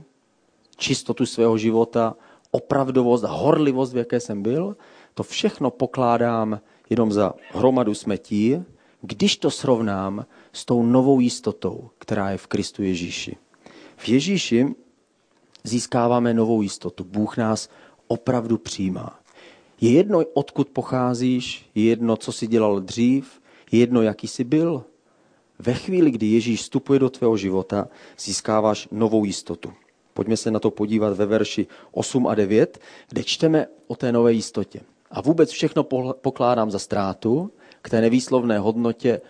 čistotu 0.77 1.27
svého 1.27 1.59
života, 1.59 2.15
opravdovost 2.51 3.25
a 3.25 3.29
horlivost, 3.29 3.93
v 3.93 3.97
jaké 3.97 4.21
jsem 4.21 4.43
byl, 4.43 4.77
to 5.15 5.23
všechno 5.23 5.71
pokládám 5.71 6.61
jenom 6.91 7.13
za 7.13 7.35
hromadu 7.53 7.95
smetí, 7.95 8.63
když 9.03 9.37
to 9.37 9.51
srovnám 9.51 10.27
s 10.53 10.65
tou 10.65 10.83
novou 10.83 11.21
jistotou, 11.21 11.91
která 11.99 12.31
je 12.31 12.39
v 12.39 12.47
Kristu 12.47 12.83
Ježíši. 12.83 13.37
V 13.97 14.09
Ježíši 14.09 14.75
získáváme 15.65 16.35
novou 16.35 16.63
jistotu. 16.63 17.05
Bůh 17.05 17.37
nás 17.37 17.69
opravdu 18.07 18.59
přijímá. 18.59 19.21
Je 19.81 19.91
jedno, 19.91 20.23
odkud 20.35 20.69
pocházíš, 20.69 21.71
je 21.75 21.85
jedno, 21.85 22.17
co 22.17 22.33
jsi 22.33 22.47
dělal 22.47 22.81
dřív, 22.81 23.41
je 23.73 23.79
jedno, 23.79 24.03
jaký 24.03 24.29
jsi 24.29 24.45
byl. 24.45 24.85
Ve 25.59 25.75
chvíli, 25.75 26.11
kdy 26.11 26.27
Ježíš 26.27 26.61
vstupuje 26.61 26.99
do 26.99 27.11
tvého 27.11 27.37
života, 27.37 27.89
získáváš 28.19 28.89
novou 28.93 29.25
jistotu. 29.25 29.73
Pojďme 30.15 30.37
se 30.37 30.51
na 30.51 30.61
to 30.61 30.71
podívat 30.71 31.17
ve 31.17 31.27
verši 31.27 31.67
8 31.93 32.27
a 32.27 32.35
9, 32.35 32.79
kde 33.09 33.25
čteme 33.25 33.67
o 33.87 33.97
té 33.97 34.13
nové 34.13 34.33
jistotě. 34.33 34.81
A 35.11 35.21
vůbec 35.21 35.51
všechno 35.51 35.85
pokládám 36.13 36.71
za 36.71 36.79
ztrátu 36.79 37.51
k 37.83 37.91
té 37.91 38.01
nevýslovné 38.01 38.59
hodnotě 38.59 39.21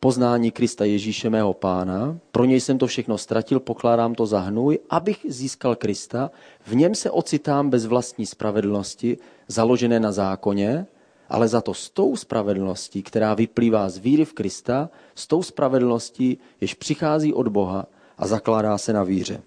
poznání 0.00 0.50
Krista 0.50 0.84
Ježíše 0.84 1.30
mého 1.30 1.54
pána. 1.54 2.18
Pro 2.30 2.44
něj 2.44 2.60
jsem 2.60 2.78
to 2.78 2.86
všechno 2.86 3.18
ztratil, 3.18 3.60
pokládám 3.60 4.14
to 4.14 4.26
za 4.26 4.40
hnůj, 4.40 4.78
abych 4.90 5.26
získal 5.28 5.76
Krista. 5.76 6.30
V 6.66 6.74
něm 6.74 6.94
se 6.94 7.10
ocitám 7.10 7.70
bez 7.70 7.86
vlastní 7.86 8.26
spravedlnosti, 8.26 9.18
založené 9.48 10.00
na 10.00 10.12
zákoně, 10.12 10.86
ale 11.28 11.48
za 11.48 11.60
to 11.60 11.74
s 11.74 11.90
tou 11.90 12.16
spravedlností, 12.16 13.02
která 13.02 13.34
vyplývá 13.34 13.88
z 13.88 13.98
víry 13.98 14.24
v 14.24 14.32
Krista, 14.32 14.90
s 15.14 15.26
tou 15.26 15.42
spravedlností, 15.42 16.38
jež 16.60 16.74
přichází 16.74 17.34
od 17.34 17.48
Boha 17.48 17.86
a 18.18 18.26
zakládá 18.26 18.78
se 18.78 18.92
na 18.92 19.02
víře. 19.02 19.42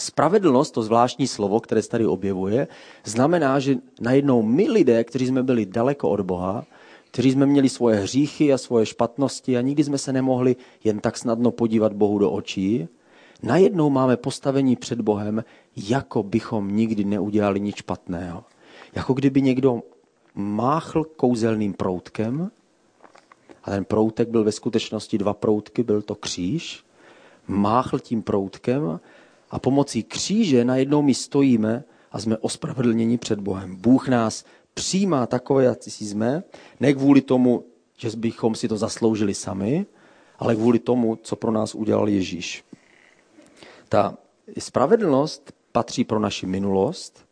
Spravedlnost, 0.00 0.74
to 0.74 0.82
zvláštní 0.82 1.26
slovo, 1.26 1.60
které 1.60 1.82
se 1.82 1.88
tady 1.88 2.06
objevuje, 2.06 2.68
znamená, 3.04 3.58
že 3.58 3.76
najednou 4.00 4.42
my 4.42 4.70
lidé, 4.70 5.04
kteří 5.04 5.26
jsme 5.26 5.42
byli 5.42 5.66
daleko 5.66 6.10
od 6.10 6.20
Boha, 6.20 6.64
kteří 7.10 7.30
jsme 7.30 7.46
měli 7.46 7.68
svoje 7.68 7.96
hříchy 8.00 8.52
a 8.52 8.58
svoje 8.58 8.86
špatnosti 8.86 9.56
a 9.56 9.60
nikdy 9.60 9.84
jsme 9.84 9.98
se 9.98 10.12
nemohli 10.12 10.56
jen 10.84 11.00
tak 11.00 11.18
snadno 11.18 11.50
podívat 11.50 11.92
Bohu 11.92 12.18
do 12.18 12.30
očí, 12.30 12.88
najednou 13.42 13.90
máme 13.90 14.16
postavení 14.16 14.76
před 14.76 15.00
Bohem, 15.00 15.44
jako 15.76 16.22
bychom 16.22 16.76
nikdy 16.76 17.04
neudělali 17.04 17.60
nic 17.60 17.76
špatného. 17.76 18.44
Jako 18.94 19.14
kdyby 19.14 19.42
někdo 19.42 19.82
máchl 20.34 21.04
kouzelným 21.04 21.74
proutkem, 21.74 22.50
a 23.64 23.70
ten 23.70 23.84
proutek 23.84 24.28
byl 24.28 24.44
ve 24.44 24.52
skutečnosti 24.52 25.18
dva 25.18 25.34
proutky, 25.34 25.82
byl 25.82 26.02
to 26.02 26.14
kříž, 26.14 26.84
máchl 27.46 27.98
tím 27.98 28.22
proutkem 28.22 29.00
a 29.50 29.58
pomocí 29.58 30.02
kříže 30.02 30.64
najednou 30.64 31.02
my 31.02 31.14
stojíme 31.14 31.84
a 32.12 32.20
jsme 32.20 32.38
ospravedlněni 32.38 33.18
před 33.18 33.40
Bohem. 33.40 33.76
Bůh 33.76 34.08
nás 34.08 34.44
přijímá 34.74 35.26
takové, 35.26 35.64
jak 35.64 35.78
jsme, 35.82 36.42
ne 36.80 36.92
kvůli 36.92 37.20
tomu, 37.20 37.64
že 37.96 38.10
bychom 38.16 38.54
si 38.54 38.68
to 38.68 38.76
zasloužili 38.76 39.34
sami, 39.34 39.86
ale 40.38 40.56
kvůli 40.56 40.78
tomu, 40.78 41.18
co 41.22 41.36
pro 41.36 41.52
nás 41.52 41.74
udělal 41.74 42.08
Ježíš. 42.08 42.64
Ta 43.88 44.16
spravedlnost 44.58 45.52
patří 45.72 46.04
pro 46.04 46.18
naši 46.18 46.46
minulost. 46.46 47.24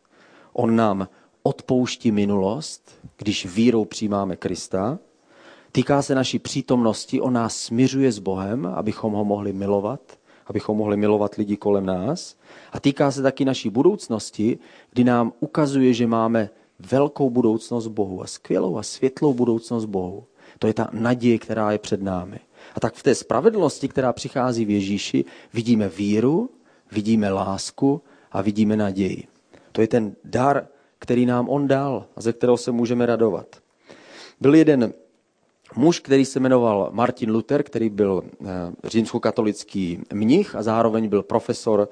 On 0.52 0.76
nám 0.76 1.08
odpouští 1.42 2.12
minulost, 2.12 2.98
když 3.16 3.46
vírou 3.46 3.84
přijímáme 3.84 4.36
Krista. 4.36 4.98
Týká 5.72 6.02
se 6.02 6.14
naší 6.14 6.38
přítomnosti, 6.38 7.20
on 7.20 7.32
nás 7.32 7.56
směřuje 7.56 8.12
s 8.12 8.18
Bohem, 8.18 8.66
abychom 8.66 9.12
ho 9.12 9.24
mohli 9.24 9.52
milovat, 9.52 10.17
abychom 10.48 10.76
mohli 10.76 10.96
milovat 10.96 11.34
lidi 11.34 11.56
kolem 11.56 11.86
nás. 11.86 12.36
A 12.72 12.80
týká 12.80 13.10
se 13.10 13.22
taky 13.22 13.44
naší 13.44 13.70
budoucnosti, 13.70 14.58
kdy 14.90 15.04
nám 15.04 15.32
ukazuje, 15.40 15.94
že 15.94 16.06
máme 16.06 16.50
velkou 16.78 17.30
budoucnost 17.30 17.86
Bohu 17.86 18.22
a 18.22 18.26
skvělou 18.26 18.76
a 18.76 18.82
světlou 18.82 19.34
budoucnost 19.34 19.84
Bohu. 19.84 20.24
To 20.58 20.66
je 20.66 20.74
ta 20.74 20.88
naděje, 20.92 21.38
která 21.38 21.72
je 21.72 21.78
před 21.78 22.02
námi. 22.02 22.40
A 22.74 22.80
tak 22.80 22.94
v 22.94 23.02
té 23.02 23.14
spravedlnosti, 23.14 23.88
která 23.88 24.12
přichází 24.12 24.64
v 24.64 24.70
Ježíši, 24.70 25.24
vidíme 25.54 25.88
víru, 25.88 26.50
vidíme 26.92 27.30
lásku 27.30 28.02
a 28.32 28.42
vidíme 28.42 28.76
naději. 28.76 29.24
To 29.72 29.80
je 29.80 29.88
ten 29.88 30.16
dar, 30.24 30.66
který 30.98 31.26
nám 31.26 31.48
on 31.48 31.68
dal 31.68 32.06
a 32.16 32.20
ze 32.20 32.32
kterého 32.32 32.56
se 32.56 32.72
můžeme 32.72 33.06
radovat. 33.06 33.46
Byl 34.40 34.54
jeden 34.54 34.92
muž, 35.76 36.00
který 36.00 36.24
se 36.24 36.40
jmenoval 36.40 36.88
Martin 36.92 37.30
Luther, 37.30 37.62
který 37.62 37.90
byl 37.90 38.22
eh, 38.24 38.46
římskokatolický 38.84 40.00
mnich 40.12 40.54
a 40.54 40.62
zároveň 40.62 41.08
byl 41.08 41.22
profesor 41.22 41.88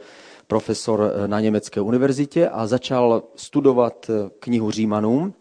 profesor 0.47 1.13
eh, 1.15 1.29
na 1.29 1.41
německé 1.41 1.81
univerzitě 1.81 2.49
a 2.49 2.67
začal 2.67 3.23
studovat 3.37 4.11
eh, 4.11 4.31
knihu 4.39 4.71
Římanům. 4.71 5.35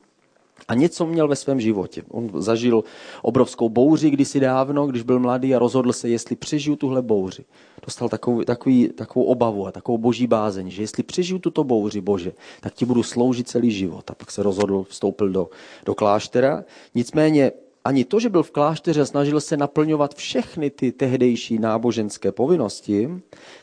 A 0.68 0.75
něco 0.75 1.06
měl 1.06 1.27
ve 1.27 1.36
svém 1.36 1.62
životě. 1.62 2.04
On 2.10 2.32
zažil 2.42 2.84
obrovskou 3.22 3.70
bouři 3.70 4.10
kdysi 4.10 4.39
dávno, 4.39 4.88
když 4.88 5.04
byl 5.04 5.20
mladý 5.20 5.56
a 5.56 5.60
rozhodl 5.60 5.94
se, 5.94 6.10
jestli 6.10 6.36
přežiju 6.36 6.75
tuhle 6.75 7.01
bouři. 7.01 7.46
Dostal 7.86 8.10
takovou, 8.10 8.44
takový, 8.44 8.89
takovou 8.89 9.25
obavu 9.25 9.68
a 9.68 9.72
takovou 9.72 9.98
boží 9.98 10.27
bázeň, 10.27 10.70
že 10.70 10.84
jestli 10.84 11.04
přežiju 11.04 11.39
tuto 11.39 11.63
bouři, 11.63 12.01
Bože, 12.01 12.32
tak 12.62 12.74
ti 12.74 12.86
budu 12.86 13.04
sloužit 13.04 13.48
celý 13.48 13.72
život. 13.72 14.12
A 14.12 14.15
pak 14.15 14.32
se 14.32 14.44
rozhodl, 14.44 14.84
vstoupil 14.89 15.30
do, 15.30 15.50
do 15.86 15.96
kláštera. 15.96 16.63
Nicméně 16.96 17.51
ani 17.86 18.06
to, 18.06 18.20
že 18.20 18.30
byl 18.30 18.44
v 18.44 18.51
klášteře 18.51 19.01
a 19.01 19.06
snažil 19.06 19.42
se 19.42 19.58
naplňovat 19.58 20.15
všechny 20.15 20.70
ty 20.70 20.92
tehdejší 20.92 21.60
náboženské 21.60 22.32
povinnosti, 22.32 23.10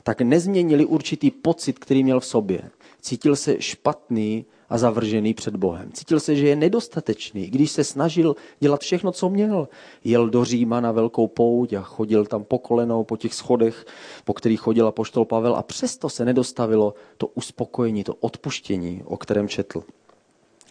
tak 0.03 0.21
nezměnili 0.21 0.85
určitý 0.85 1.31
pocit, 1.31 1.79
který 1.79 2.05
měl 2.05 2.21
v 2.21 2.27
sobě. 2.27 2.71
Cítil 3.01 3.37
se 3.37 3.63
špatný 3.63 4.45
a 4.69 4.79
zavržený 4.79 5.35
před 5.35 5.57
Bohem. 5.57 5.93
Cítil 5.93 6.21
se, 6.21 6.37
že 6.37 6.49
je 6.49 6.57
nedostatečný, 6.57 7.51
když 7.51 7.71
se 7.71 7.85
snažil 7.85 8.37
dělat 8.61 8.81
všechno, 8.81 9.13
co 9.13 9.29
měl. 9.29 9.69
Jel 10.05 10.31
do 10.31 10.45
Říma 10.45 10.81
na 10.81 10.93
velkou 10.93 11.27
pouť 11.29 11.73
a 11.73 11.83
chodil 11.83 12.27
tam 12.27 12.45
po 12.45 12.59
kolenou, 12.59 13.05
po 13.05 13.17
těch 13.17 13.35
schodech, 13.35 13.87
po 14.25 14.35
kterých 14.35 14.61
chodil 14.61 14.93
poštol 14.93 15.25
Pavel 15.25 15.57
a 15.57 15.63
přesto 15.63 16.09
se 16.09 16.25
nedostavilo 16.25 16.95
to 17.17 17.27
uspokojení, 17.27 18.05
to 18.05 18.15
odpuštění, 18.15 19.03
o 19.05 19.17
kterém 19.17 19.49
četl. 19.49 19.83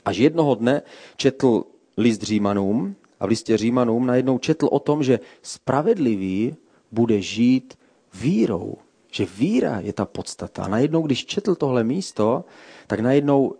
Až 0.05 0.17
jednoho 0.17 0.55
dne 0.55 0.81
četl 1.15 1.63
list 1.97 2.23
Římanům 2.23 2.95
a 3.21 3.25
v 3.25 3.29
listě 3.29 3.57
Římanům 3.57 4.05
najednou 4.05 4.37
četl 4.37 4.69
o 4.71 4.79
tom, 4.79 5.03
že 5.03 5.19
spravedlivý 5.41 6.55
bude 6.91 7.21
žít 7.21 7.77
vírou. 8.13 8.75
Že 9.11 9.25
víra 9.37 9.79
je 9.79 9.93
ta 9.93 10.05
podstata. 10.05 10.63
A 10.63 10.67
najednou, 10.67 11.01
když 11.01 11.25
četl 11.25 11.55
tohle 11.55 11.83
místo, 11.83 12.43
tak 12.87 12.99
najednou 12.99 13.55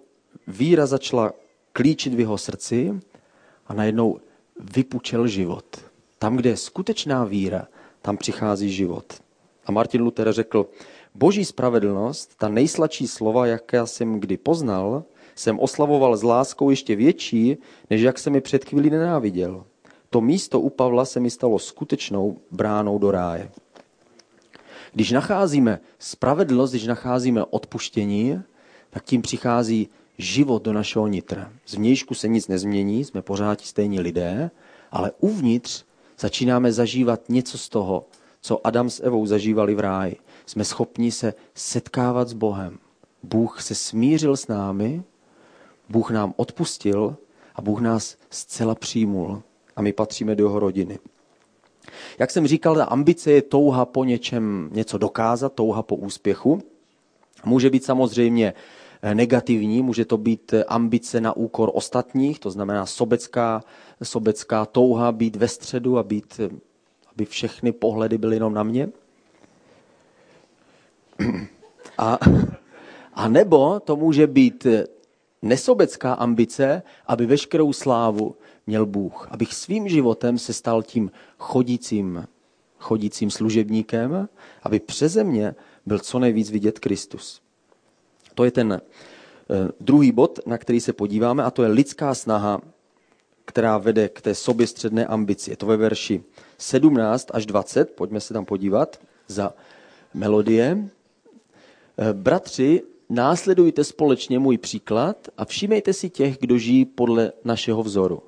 víra 0.47 0.85
začala 0.85 1.33
klíčit 1.73 2.13
v 2.13 2.19
jeho 2.19 2.37
srdci 2.37 2.99
a 3.67 3.73
najednou 3.73 4.19
vypučel 4.59 5.27
život. 5.27 5.65
Tam, 6.19 6.35
kde 6.35 6.49
je 6.49 6.57
skutečná 6.57 7.23
víra, 7.23 7.67
tam 8.01 8.17
přichází 8.17 8.71
život. 8.71 9.05
A 9.65 9.71
Martin 9.71 10.01
Luther 10.01 10.33
řekl, 10.33 10.69
boží 11.15 11.45
spravedlnost, 11.45 12.37
ta 12.37 12.49
nejsladší 12.49 13.07
slova, 13.07 13.45
jaké 13.45 13.87
jsem 13.87 14.19
kdy 14.19 14.37
poznal, 14.37 15.03
jsem 15.35 15.59
oslavoval 15.59 16.17
s 16.17 16.23
láskou 16.23 16.69
ještě 16.69 16.95
větší, 16.95 17.57
než 17.89 18.01
jak 18.01 18.19
jsem 18.19 18.33
mi 18.33 18.41
před 18.41 18.65
chvílí 18.65 18.89
nenáviděl. 18.89 19.63
To 20.09 20.21
místo 20.21 20.59
u 20.59 20.69
Pavla 20.69 21.05
se 21.05 21.19
mi 21.19 21.29
stalo 21.29 21.59
skutečnou 21.59 22.37
bránou 22.51 22.99
do 22.99 23.11
ráje. 23.11 23.51
Když 24.93 25.11
nacházíme 25.11 25.79
spravedlnost, 25.99 26.71
když 26.71 26.85
nacházíme 26.85 27.43
odpuštění, 27.45 28.41
tak 28.89 29.03
tím 29.03 29.21
přichází 29.21 29.89
život 30.17 30.63
do 30.63 30.73
našeho 30.73 31.07
nitra. 31.07 31.51
Z 31.65 31.75
vnějšku 31.75 32.13
se 32.13 32.27
nic 32.27 32.47
nezmění, 32.47 33.05
jsme 33.05 33.21
pořád 33.21 33.61
stejní 33.61 33.99
lidé, 33.99 34.51
ale 34.91 35.11
uvnitř 35.19 35.83
začínáme 36.19 36.73
zažívat 36.73 37.29
něco 37.29 37.57
z 37.57 37.69
toho, 37.69 38.05
co 38.41 38.67
Adam 38.67 38.89
s 38.89 39.03
Evou 39.03 39.25
zažívali 39.25 39.75
v 39.75 39.79
ráji. 39.79 40.15
Jsme 40.45 40.65
schopni 40.65 41.11
se 41.11 41.33
setkávat 41.55 42.27
s 42.27 42.33
Bohem. 42.33 42.79
Bůh 43.23 43.61
se 43.61 43.75
smířil 43.75 44.37
s 44.37 44.47
námi 44.47 45.03
Bůh 45.91 46.11
nám 46.11 46.33
odpustil 46.37 47.15
a 47.55 47.61
Bůh 47.61 47.81
nás 47.81 48.17
zcela 48.29 48.75
přijmul 48.75 49.41
a 49.75 49.81
my 49.81 49.93
patříme 49.93 50.35
do 50.35 50.45
jeho 50.45 50.59
rodiny. 50.59 50.99
Jak 52.19 52.31
jsem 52.31 52.47
říkal, 52.47 52.75
ta 52.75 52.85
ambice 52.85 53.31
je 53.31 53.41
touha 53.41 53.85
po 53.85 54.03
něčem 54.03 54.69
něco 54.71 54.97
dokázat, 54.97 55.53
touha 55.53 55.83
po 55.83 55.95
úspěchu. 55.95 56.61
Může 57.45 57.69
být 57.69 57.83
samozřejmě 57.83 58.53
eh, 59.01 59.15
negativní, 59.15 59.81
může 59.81 60.05
to 60.05 60.17
být 60.17 60.53
eh, 60.53 60.63
ambice 60.63 61.21
na 61.21 61.35
úkor 61.35 61.71
ostatních, 61.73 62.39
to 62.39 62.51
znamená 62.51 62.85
sobecká, 62.85 63.63
sobecká 64.03 64.65
touha 64.65 65.11
být 65.11 65.35
ve 65.35 65.47
středu 65.47 65.97
a 65.97 66.03
být, 66.03 66.39
eh, 66.39 66.49
aby 67.15 67.25
všechny 67.25 67.71
pohledy 67.71 68.17
byly 68.17 68.35
jenom 68.35 68.53
na 68.53 68.63
mě. 68.63 68.89
A, 71.97 72.17
a 73.13 73.27
nebo 73.27 73.79
to 73.79 73.95
může 73.95 74.27
být 74.27 74.67
nesobecká 75.41 76.13
ambice, 76.13 76.81
aby 77.07 77.25
veškerou 77.25 77.73
slávu 77.73 78.35
měl 78.67 78.85
Bůh. 78.85 79.27
Abych 79.31 79.53
svým 79.53 79.89
životem 79.89 80.37
se 80.37 80.53
stal 80.53 80.83
tím 80.83 81.11
chodícím, 81.37 82.27
chodícím 82.79 83.31
služebníkem, 83.31 84.29
aby 84.63 84.79
přeze 84.79 85.23
mě 85.23 85.55
byl 85.85 85.99
co 85.99 86.19
nejvíc 86.19 86.51
vidět 86.51 86.79
Kristus. 86.79 87.41
To 88.35 88.43
je 88.43 88.51
ten 88.51 88.81
eh, 88.81 89.71
druhý 89.79 90.11
bod, 90.11 90.39
na 90.45 90.57
který 90.57 90.81
se 90.81 90.93
podíváme, 90.93 91.43
a 91.43 91.51
to 91.51 91.63
je 91.63 91.69
lidská 91.69 92.15
snaha, 92.15 92.61
která 93.45 93.77
vede 93.77 94.09
k 94.09 94.21
té 94.21 94.35
soběstředné 94.35 95.05
ambici. 95.05 95.51
Je 95.51 95.57
to 95.57 95.65
ve 95.65 95.77
verši 95.77 96.23
17 96.57 97.27
až 97.33 97.45
20, 97.45 97.95
pojďme 97.95 98.19
se 98.19 98.33
tam 98.33 98.45
podívat 98.45 98.99
za 99.27 99.53
melodie. 100.13 100.89
Eh, 101.97 102.13
bratři, 102.13 102.83
Následujte 103.13 103.83
společně 103.83 104.39
můj 104.39 104.57
příklad 104.57 105.17
a 105.37 105.45
všímejte 105.45 105.93
si 105.93 106.09
těch, 106.09 106.37
kdo 106.37 106.57
žijí 106.57 106.85
podle 106.85 107.31
našeho 107.43 107.83
vzoru. 107.83 108.23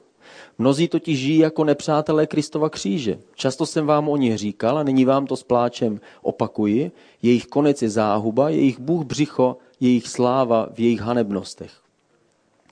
Mnozí 0.57 0.87
totiž 0.87 1.19
žijí 1.19 1.37
jako 1.37 1.63
nepřátelé 1.63 2.27
Kristova 2.27 2.69
kříže. 2.69 3.19
Často 3.35 3.65
jsem 3.65 3.85
vám 3.85 4.09
o 4.09 4.17
nich 4.17 4.37
říkal 4.37 4.77
a 4.77 4.83
nyní 4.83 5.05
vám 5.05 5.25
to 5.25 5.35
s 5.35 5.43
pláčem 5.43 5.99
opakuji. 6.21 6.91
Jejich 7.21 7.45
konec 7.45 7.81
je 7.81 7.89
záhuba, 7.89 8.49
jejich 8.49 8.79
Bůh 8.79 9.05
břicho, 9.05 9.57
jejich 9.79 10.07
sláva 10.07 10.69
v 10.73 10.79
jejich 10.79 10.99
hanebnostech. 10.99 11.71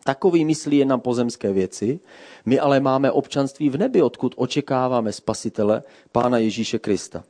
Takový 0.03 0.45
myslí 0.45 0.77
jen 0.77 0.87
na 0.87 0.97
pozemské 0.97 1.53
věci, 1.53 1.99
my 2.45 2.59
ale 2.59 2.79
máme 2.79 3.11
občanství 3.11 3.69
v 3.69 3.77
nebi, 3.77 4.01
odkud 4.01 4.33
očekáváme 4.37 5.11
spasitele, 5.11 5.83
Pána 6.11 6.37
Ježíše 6.37 6.79
Krista. 6.79 7.23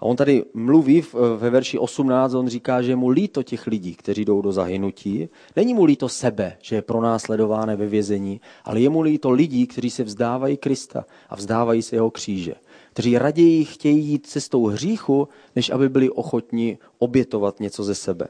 A 0.00 0.02
on 0.02 0.16
tady 0.16 0.44
mluví 0.54 1.02
ve 1.36 1.50
verši 1.50 1.78
18, 1.78 2.34
on 2.34 2.48
říká, 2.48 2.82
že 2.82 2.92
je 2.92 2.96
mu 2.96 3.08
líto 3.08 3.42
těch 3.42 3.66
lidí, 3.66 3.94
kteří 3.94 4.24
jdou 4.24 4.42
do 4.42 4.52
zahynutí. 4.52 5.28
Není 5.56 5.74
mu 5.74 5.84
líto 5.84 6.08
sebe, 6.08 6.56
že 6.62 6.76
je 6.76 6.82
pronásledováno 6.82 7.76
ve 7.76 7.86
vězení, 7.86 8.40
ale 8.64 8.80
je 8.80 8.88
mu 8.88 9.00
líto 9.00 9.30
lidí, 9.30 9.66
kteří 9.66 9.90
se 9.90 10.04
vzdávají 10.04 10.56
Krista 10.56 11.04
a 11.28 11.36
vzdávají 11.36 11.82
se 11.82 11.96
jeho 11.96 12.10
kříže. 12.10 12.54
Kteří 12.92 13.18
raději 13.18 13.64
chtějí 13.64 14.04
jít 14.04 14.26
cestou 14.26 14.66
hříchu, 14.66 15.28
než 15.56 15.70
aby 15.70 15.88
byli 15.88 16.10
ochotni 16.10 16.78
obětovat 16.98 17.60
něco 17.60 17.84
ze 17.84 17.94
sebe. 17.94 18.28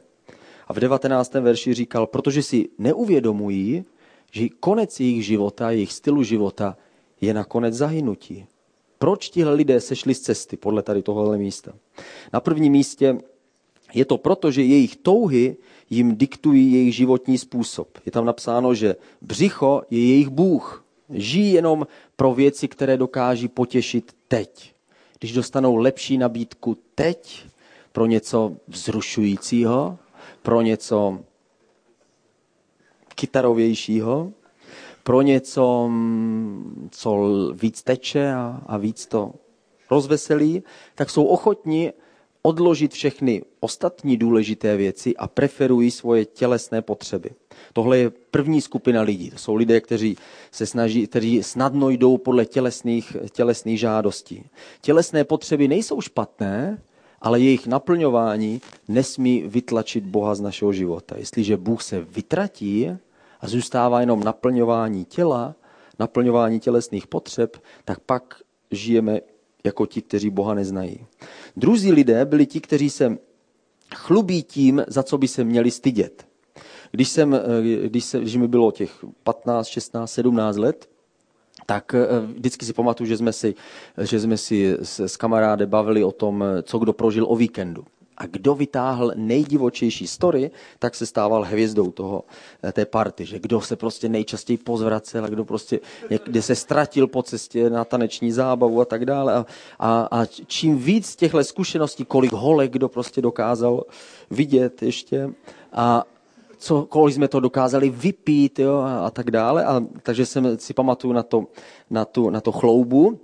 A 0.69 0.73
v 0.73 0.77
19. 0.77 1.35
verši 1.35 1.75
říkal, 1.75 2.07
protože 2.07 2.43
si 2.43 2.69
neuvědomují, 2.79 3.85
že 4.33 4.49
konec 4.61 5.01
jejich 5.01 5.27
života, 5.27 5.71
jejich 5.71 5.93
stylu 5.93 6.23
života 6.23 6.77
je 7.21 7.35
nakonec 7.35 7.75
zahynutí. 7.75 8.47
Proč 8.99 9.29
tihle 9.29 9.55
lidé 9.55 9.81
sešli 9.81 10.15
z 10.15 10.21
cesty 10.21 10.57
podle 10.57 10.83
tady 10.83 11.03
tohohle 11.03 11.39
místa? 11.39 11.73
Na 12.33 12.41
prvním 12.41 12.73
místě 12.73 13.19
je 13.95 14.05
to 14.05 14.19
proto, 14.19 14.51
že 14.51 14.63
jejich 14.63 14.97
touhy 14.97 15.57
jim 15.91 16.17
diktují 16.17 16.73
jejich 16.73 16.95
životní 16.95 17.39
způsob. 17.39 17.99
Je 18.07 18.13
tam 18.13 18.25
napsáno, 18.25 18.75
že 18.75 18.97
břicho 19.23 19.83
je 19.91 20.09
jejich 20.09 20.29
Bůh. 20.29 20.85
Žijí 21.11 21.53
jenom 21.53 21.87
pro 22.17 22.35
věci, 22.35 22.69
které 22.69 22.97
dokáží 22.97 23.49
potěšit 23.49 24.13
teď. 24.29 24.75
Když 25.19 25.33
dostanou 25.33 25.77
lepší 25.77 26.19
nabídku 26.19 26.79
teď 26.95 27.45
pro 27.93 28.07
něco 28.07 28.57
vzrušujícího, 28.69 29.99
pro 30.43 30.61
něco 30.61 31.21
kytarovějšího, 33.15 34.33
pro 35.05 35.23
něco, 35.23 35.91
co 36.91 37.29
víc 37.53 37.83
teče 37.83 38.33
a, 38.33 38.63
a 38.67 38.77
víc 38.77 39.07
to 39.07 39.33
rozveselí, 39.91 40.63
tak 40.95 41.11
jsou 41.11 41.25
ochotní 41.25 41.93
odložit 42.43 42.93
všechny 42.93 43.43
ostatní 43.61 44.17
důležité 44.17 44.77
věci 44.77 45.17
a 45.17 45.29
preferují 45.29 45.91
svoje 45.91 46.25
tělesné 46.25 46.83
potřeby. 46.83 47.31
Tohle 47.73 47.99
je 47.99 48.13
první 48.31 48.61
skupina 48.61 49.03
lidí. 49.03 49.31
To 49.31 49.39
jsou 49.39 49.55
lidé, 49.55 49.81
kteří 49.81 50.17
se 50.51 50.67
snaží, 50.67 51.07
kteří 51.07 51.43
snadno 51.43 51.91
jdou 51.91 52.19
podle 52.19 52.45
tělesných, 52.45 53.17
tělesných 53.33 53.81
žádostí. 53.81 54.45
Tělesné 54.81 55.25
potřeby 55.25 55.69
nejsou 55.69 56.01
špatné, 56.01 56.83
ale 57.21 57.41
jejich 57.41 57.67
naplňování 57.67 58.61
nesmí 58.89 59.43
vytlačit 59.47 60.05
Boha 60.05 60.35
z 60.35 60.41
našeho 60.41 60.73
života. 60.73 61.15
Jestliže 61.19 61.57
Bůh 61.57 61.83
se 61.83 62.01
vytratí, 62.01 62.91
a 63.45 63.49
zůstává 63.49 64.01
jenom 64.01 64.25
naplňování 64.25 65.05
těla, 65.05 65.55
naplňování 65.99 66.61
tělesných 66.61 67.07
potřeb, 67.07 67.57
tak 67.85 68.01
pak 68.01 68.35
žijeme 68.71 69.21
jako 69.65 69.87
ti, 69.87 70.03
kteří 70.03 70.31
Boha 70.31 70.55
neznají. 70.55 71.07
Druzí 71.57 71.93
lidé 71.93 72.25
byli 72.25 72.47
ti, 72.47 72.61
kteří 72.61 72.91
se 72.91 73.19
chlubí 73.95 74.43
tím, 74.43 74.85
za 74.87 75.03
co 75.03 75.19
by 75.19 75.29
se 75.29 75.45
měli 75.45 75.71
stydět. 75.71 76.27
Když, 76.91 77.09
jsem, 77.09 77.35
eh, 77.35 77.41
když, 77.89 78.05
se, 78.05 78.21
když 78.21 78.37
mi 78.37 78.49
bylo 78.49 78.71
těch 78.71 79.05
15, 79.23 79.67
16, 79.67 80.13
17 80.13 80.57
let, 80.57 80.89
tak 81.67 81.95
eh, 81.95 82.07
vždycky 82.27 82.65
si 82.65 82.73
pamatuju, 82.73 83.09
že 83.09 83.17
jsme 83.17 83.33
si, 83.33 83.55
že 84.01 84.21
jsme 84.21 84.37
si 84.37 84.77
s, 84.83 85.01
s 85.01 85.17
kamarády 85.17 85.67
bavili 85.67 86.05
o 86.05 86.13
tom, 86.13 86.45
co 86.63 86.79
kdo 86.79 86.93
prožil 86.93 87.27
o 87.29 87.37
víkendu. 87.37 87.85
A 88.17 88.27
kdo 88.27 88.55
vytáhl 88.55 89.13
nejdivočejší 89.17 90.07
story, 90.07 90.51
tak 90.79 90.95
se 90.95 91.07
stával 91.07 91.43
hvězdou 91.43 91.91
toho, 91.91 92.25
eh, 92.63 92.73
té 92.73 92.85
party, 92.85 93.27
že 93.27 93.39
kdo 93.39 93.61
se 93.61 93.77
prostě 93.77 94.09
nejčastěji 94.09 94.57
pozvracel 94.57 95.25
a 95.25 95.29
kdo 95.29 95.45
prostě 95.45 95.81
někde 96.11 96.43
se 96.43 96.55
ztratil 96.55 97.07
po 97.07 97.23
cestě 97.23 97.71
na 97.71 97.85
taneční 97.85 98.33
zábavu 98.33 98.81
a 98.81 98.85
tak 98.85 99.05
dále. 99.05 99.35
A, 99.35 99.47
a, 99.79 100.09
a 100.11 100.27
čím 100.47 100.79
víc 100.79 101.17
těchto 101.17 101.45
zkušeností, 101.45 102.05
kolik 102.05 102.33
holek 102.33 102.73
kdo 102.73 102.89
prostě 102.89 103.23
dokázal 103.23 103.85
vidět 104.31 104.83
ještě 104.83 105.31
a 105.73 106.05
co, 106.59 106.87
kolik 106.87 107.15
jsme 107.15 107.29
to 107.29 107.41
dokázali 107.41 107.91
vypít 107.91 108.59
jo, 108.59 108.79
a, 108.79 109.07
a 109.07 109.11
tak 109.11 109.31
dále. 109.31 109.65
A, 109.65 109.83
takže 110.03 110.27
jsem 110.27 110.59
si 110.59 110.75
pamatuju 110.75 111.13
na 111.13 111.23
to, 111.23 111.47
na, 111.91 112.05
tu, 112.05 112.31
na 112.31 112.41
to 112.41 112.53
chloubu. 112.53 113.21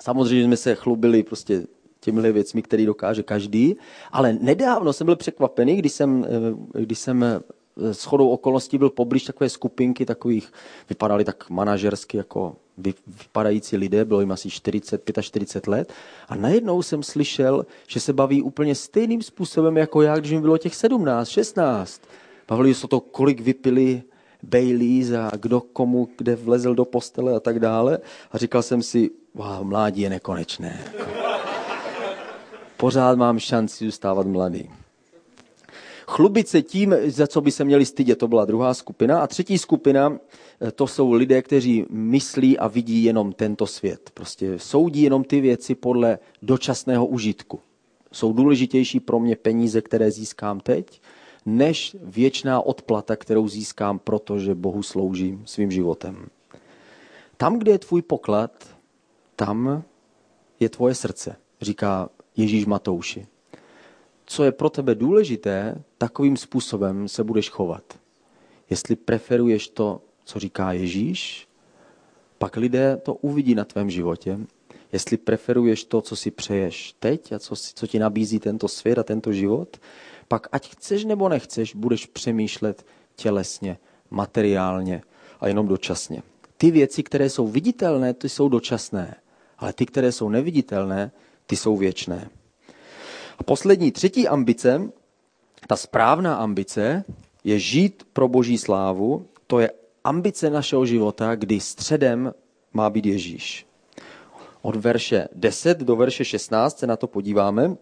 Samozřejmě 0.00 0.44
jsme 0.44 0.56
se 0.56 0.74
chlubili 0.74 1.22
prostě 1.22 1.66
těmihle 2.04 2.32
věcmi, 2.32 2.62
které 2.62 2.86
dokáže 2.86 3.22
každý. 3.22 3.76
Ale 4.12 4.32
nedávno 4.40 4.92
jsem 4.92 5.04
byl 5.04 5.16
překvapený, 5.16 5.76
když 5.76 5.92
jsem, 5.92 6.26
eh, 6.74 6.80
když 6.80 6.98
jsem 6.98 7.24
eh, 7.24 7.40
s 7.94 8.04
chodou 8.04 8.28
okolností 8.28 8.78
byl 8.78 8.90
poblíž 8.90 9.24
takové 9.24 9.50
skupinky 9.50 10.06
takových, 10.06 10.52
vypadali 10.88 11.24
tak 11.24 11.50
manažersky 11.50 12.16
jako 12.16 12.56
vypadající 13.06 13.76
lidé, 13.76 14.04
bylo 14.04 14.20
jim 14.20 14.32
asi 14.32 14.50
40, 14.50 15.02
45 15.20 15.70
let 15.70 15.92
a 16.28 16.36
najednou 16.36 16.82
jsem 16.82 17.02
slyšel, 17.02 17.66
že 17.86 18.00
se 18.00 18.12
baví 18.12 18.42
úplně 18.42 18.74
stejným 18.74 19.22
způsobem 19.22 19.76
jako 19.76 20.02
já, 20.02 20.16
když 20.16 20.32
mi 20.32 20.40
bylo 20.40 20.58
těch 20.58 20.74
17, 20.74 21.28
16. 21.28 22.02
Bavili 22.48 22.74
se 22.74 22.88
to, 22.88 23.00
kolik 23.00 23.40
vypili 23.40 24.02
Baileys 24.42 25.12
a 25.12 25.30
kdo 25.36 25.60
komu 25.60 26.08
kde 26.18 26.36
vlezl 26.36 26.74
do 26.74 26.84
postele 26.84 27.34
a 27.34 27.40
tak 27.40 27.58
dále. 27.58 27.98
A 28.32 28.38
říkal 28.38 28.62
jsem 28.62 28.82
si, 28.82 29.10
wow, 29.34 29.64
mládí 29.64 30.00
je 30.00 30.10
nekonečné. 30.10 30.84
Pořád 32.76 33.18
mám 33.18 33.38
šanci 33.38 33.84
zůstávat 33.84 34.26
mladý. 34.26 34.70
Chlubit 36.06 36.48
se 36.48 36.62
tím, 36.62 36.94
za 37.06 37.26
co 37.26 37.40
by 37.40 37.50
se 37.50 37.64
měli 37.64 37.86
stydět, 37.86 38.18
to 38.18 38.28
byla 38.28 38.44
druhá 38.44 38.74
skupina. 38.74 39.20
A 39.20 39.26
třetí 39.26 39.58
skupina, 39.58 40.18
eh, 40.60 40.70
to 40.70 40.86
jsou 40.86 41.12
lidé, 41.12 41.42
kteří 41.42 41.86
myslí 41.90 42.58
a 42.58 42.68
vidí 42.68 43.04
jenom 43.04 43.32
tento 43.32 43.66
svět. 43.66 44.10
Prostě 44.14 44.58
soudí 44.58 45.02
jenom 45.02 45.24
ty 45.24 45.40
věci 45.40 45.74
podle 45.74 46.18
dočasného 46.42 47.06
užitku. 47.06 47.60
Jsou 48.12 48.32
důležitější 48.32 49.00
pro 49.00 49.20
mě 49.20 49.36
peníze, 49.36 49.80
které 49.82 50.10
získám 50.10 50.60
teď, 50.60 51.00
než 51.46 51.96
věčná 52.02 52.60
odplata, 52.60 53.16
kterou 53.16 53.48
získám, 53.48 53.98
protože 53.98 54.54
Bohu 54.54 54.82
sloužím 54.82 55.42
svým 55.46 55.70
životem. 55.70 56.26
Tam, 57.36 57.58
kde 57.58 57.72
je 57.72 57.78
tvůj 57.78 58.02
poklad, 58.02 58.50
tam 59.36 59.82
je 60.60 60.68
tvoje 60.68 60.94
srdce, 60.94 61.36
říká 61.60 62.08
Ježíš 62.36 62.66
Matouši. 62.66 63.26
Co 64.26 64.44
je 64.44 64.52
pro 64.52 64.70
tebe 64.70 64.94
důležité, 64.94 65.82
takovým 65.98 66.36
způsobem 66.36 67.08
se 67.08 67.24
budeš 67.24 67.50
chovat. 67.50 67.98
Jestli 68.70 68.96
preferuješ 68.96 69.68
to, 69.68 70.00
co 70.24 70.38
říká 70.38 70.72
Ježíš, 70.72 71.48
pak 72.38 72.56
lidé 72.56 72.96
to 72.96 73.14
uvidí 73.14 73.54
na 73.54 73.64
tvém 73.64 73.90
životě. 73.90 74.38
Jestli 74.92 75.16
preferuješ 75.16 75.84
to, 75.84 76.00
co 76.00 76.16
si 76.16 76.30
přeješ 76.30 76.94
teď 76.98 77.32
a 77.32 77.38
co, 77.38 77.56
co 77.56 77.86
ti 77.86 77.98
nabízí 77.98 78.38
tento 78.38 78.68
svět 78.68 78.98
a 78.98 79.02
tento 79.02 79.32
život, 79.32 79.76
pak 80.28 80.46
ať 80.52 80.70
chceš 80.70 81.04
nebo 81.04 81.28
nechceš, 81.28 81.74
budeš 81.74 82.06
přemýšlet 82.06 82.86
tělesně, 83.16 83.78
materiálně 84.10 85.02
a 85.40 85.48
jenom 85.48 85.68
dočasně. 85.68 86.22
Ty 86.56 86.70
věci, 86.70 87.02
které 87.02 87.30
jsou 87.30 87.48
viditelné, 87.48 88.14
ty 88.14 88.28
jsou 88.28 88.48
dočasné, 88.48 89.14
ale 89.58 89.72
ty, 89.72 89.86
které 89.86 90.12
jsou 90.12 90.28
neviditelné, 90.28 91.12
ty 91.46 91.56
jsou 91.56 91.76
věčné. 91.76 92.30
A 93.38 93.42
poslední, 93.42 93.92
třetí 93.92 94.28
ambice, 94.28 94.90
ta 95.66 95.76
správná 95.76 96.36
ambice, 96.36 97.04
je 97.44 97.58
žít 97.58 98.06
pro 98.12 98.28
boží 98.28 98.58
slávu. 98.58 99.26
To 99.46 99.58
je 99.58 99.70
ambice 100.04 100.50
našeho 100.50 100.86
života, 100.86 101.34
kdy 101.34 101.60
středem 101.60 102.34
má 102.72 102.90
být 102.90 103.06
Ježíš. 103.06 103.66
Od 104.62 104.76
verše 104.76 105.28
10 105.34 105.78
do 105.78 105.96
verše 105.96 106.24
16 106.24 106.78
se 106.78 106.86
na 106.86 106.96
to 106.96 107.06
podíváme. 107.06 107.76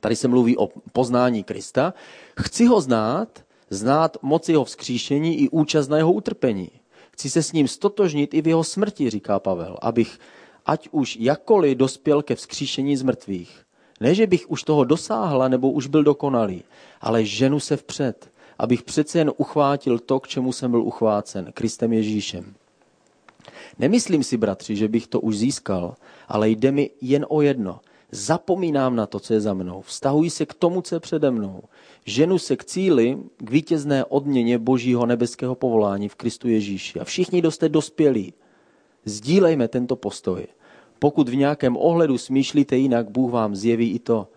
Tady 0.00 0.16
se 0.16 0.28
mluví 0.28 0.56
o 0.56 0.68
poznání 0.92 1.44
Krista. 1.44 1.94
Chci 2.40 2.66
ho 2.66 2.80
znát, 2.80 3.44
znát 3.70 4.16
moc 4.22 4.48
jeho 4.48 4.64
vzkříšení 4.64 5.38
i 5.38 5.48
účast 5.48 5.88
na 5.88 5.96
jeho 5.96 6.12
utrpení. 6.12 6.70
Chci 7.12 7.30
se 7.30 7.42
s 7.42 7.52
ním 7.52 7.68
stotožnit 7.68 8.34
i 8.34 8.42
v 8.42 8.46
jeho 8.46 8.64
smrti, 8.64 9.10
říká 9.10 9.38
Pavel, 9.38 9.76
abych 9.82 10.18
ať 10.66 10.88
už 10.92 11.16
jakkoliv 11.20 11.78
dospěl 11.78 12.22
ke 12.22 12.34
vzkříšení 12.34 12.96
z 12.96 13.02
mrtvých. 13.02 13.62
Ne, 14.00 14.14
že 14.14 14.26
bych 14.26 14.50
už 14.50 14.62
toho 14.62 14.84
dosáhla 14.84 15.48
nebo 15.48 15.70
už 15.70 15.86
byl 15.86 16.02
dokonalý, 16.04 16.62
ale 17.00 17.24
ženu 17.24 17.60
se 17.60 17.76
vpřed, 17.76 18.30
abych 18.58 18.82
přece 18.82 19.18
jen 19.18 19.32
uchvátil 19.36 19.98
to, 19.98 20.20
k 20.20 20.28
čemu 20.28 20.52
jsem 20.52 20.70
byl 20.70 20.82
uchvácen, 20.82 21.52
Kristem 21.54 21.92
Ježíšem. 21.92 22.54
Nemyslím 23.78 24.22
si, 24.22 24.36
bratři, 24.36 24.76
že 24.76 24.88
bych 24.88 25.06
to 25.06 25.20
už 25.20 25.36
získal, 25.36 25.94
ale 26.28 26.50
jde 26.50 26.72
mi 26.72 26.90
jen 27.00 27.26
o 27.28 27.42
jedno. 27.42 27.80
Zapomínám 28.12 28.96
na 28.96 29.06
to, 29.06 29.20
co 29.20 29.34
je 29.34 29.40
za 29.40 29.54
mnou. 29.54 29.80
Vztahuji 29.80 30.30
se 30.30 30.46
k 30.46 30.54
tomu, 30.54 30.82
co 30.82 30.94
je 30.94 31.00
přede 31.00 31.30
mnou. 31.30 31.62
Ženu 32.04 32.38
se 32.38 32.56
k 32.56 32.64
cíli, 32.64 33.18
k 33.38 33.50
vítězné 33.50 34.04
odměně 34.04 34.58
božího 34.58 35.06
nebeského 35.06 35.54
povolání 35.54 36.08
v 36.08 36.14
Kristu 36.14 36.48
Ježíši. 36.48 37.00
A 37.00 37.04
všichni, 37.04 37.38
kdo 37.38 37.50
jste 37.50 37.68
dospělí, 37.68 38.34
Sdílejme 39.04 39.68
tento 39.68 39.96
postoj. 39.96 40.46
Pokud 40.98 41.28
v 41.28 41.36
nějakém 41.36 41.76
ohledu 41.76 42.18
smýšlíte 42.18 42.76
jinak, 42.76 43.10
Bůh 43.10 43.32
vám 43.32 43.56
zjeví 43.56 43.92
i 43.92 43.98
to. 43.98 44.28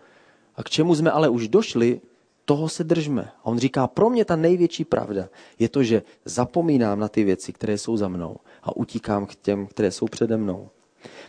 A 0.56 0.62
k 0.62 0.70
čemu 0.70 0.94
jsme 0.94 1.10
ale 1.10 1.28
už 1.28 1.48
došli, 1.48 2.00
toho 2.44 2.68
se 2.68 2.84
držme. 2.84 3.22
A 3.22 3.46
on 3.46 3.58
říká, 3.58 3.86
pro 3.86 4.10
mě 4.10 4.24
ta 4.24 4.36
největší 4.36 4.84
pravda 4.84 5.28
je 5.58 5.68
to, 5.68 5.82
že 5.82 6.02
zapomínám 6.24 6.98
na 6.98 7.08
ty 7.08 7.24
věci, 7.24 7.52
které 7.52 7.78
jsou 7.78 7.96
za 7.96 8.08
mnou 8.08 8.36
a 8.62 8.76
utíkám 8.76 9.26
k 9.26 9.34
těm, 9.34 9.66
které 9.66 9.90
jsou 9.90 10.06
přede 10.06 10.36
mnou. 10.36 10.68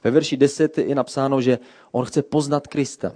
Ve 0.04 0.12
verši 0.12 0.38
10 0.38 0.78
je 0.78 0.95
napsáno, 0.95 1.41
že 1.41 1.60
on 1.91 2.06
chce 2.06 2.21
poznat 2.21 2.67
Krista. 2.67 3.15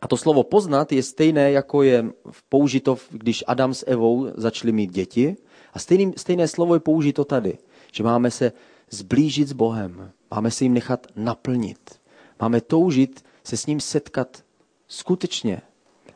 A 0.00 0.08
to 0.08 0.16
slovo 0.16 0.42
poznat 0.42 0.92
je 0.92 1.02
stejné, 1.02 1.52
jako 1.52 1.82
je 1.82 2.04
použito, 2.48 2.96
když 3.10 3.44
Adam 3.46 3.74
s 3.74 3.84
Evou 3.86 4.28
začali 4.36 4.72
mít 4.72 4.90
děti. 4.90 5.36
A 5.72 5.78
stejný, 5.78 6.12
stejné 6.16 6.48
slovo 6.48 6.74
je 6.74 6.80
použito 6.80 7.24
tady, 7.24 7.58
že 7.92 8.04
máme 8.04 8.30
se 8.30 8.52
zblížit 8.90 9.48
s 9.48 9.52
Bohem, 9.52 10.10
máme 10.30 10.50
se 10.50 10.64
jim 10.64 10.74
nechat 10.74 11.06
naplnit, 11.16 12.00
máme 12.40 12.60
toužit 12.60 13.24
se 13.44 13.56
s 13.56 13.66
ním 13.66 13.80
setkat 13.80 14.44
skutečně, 14.88 15.62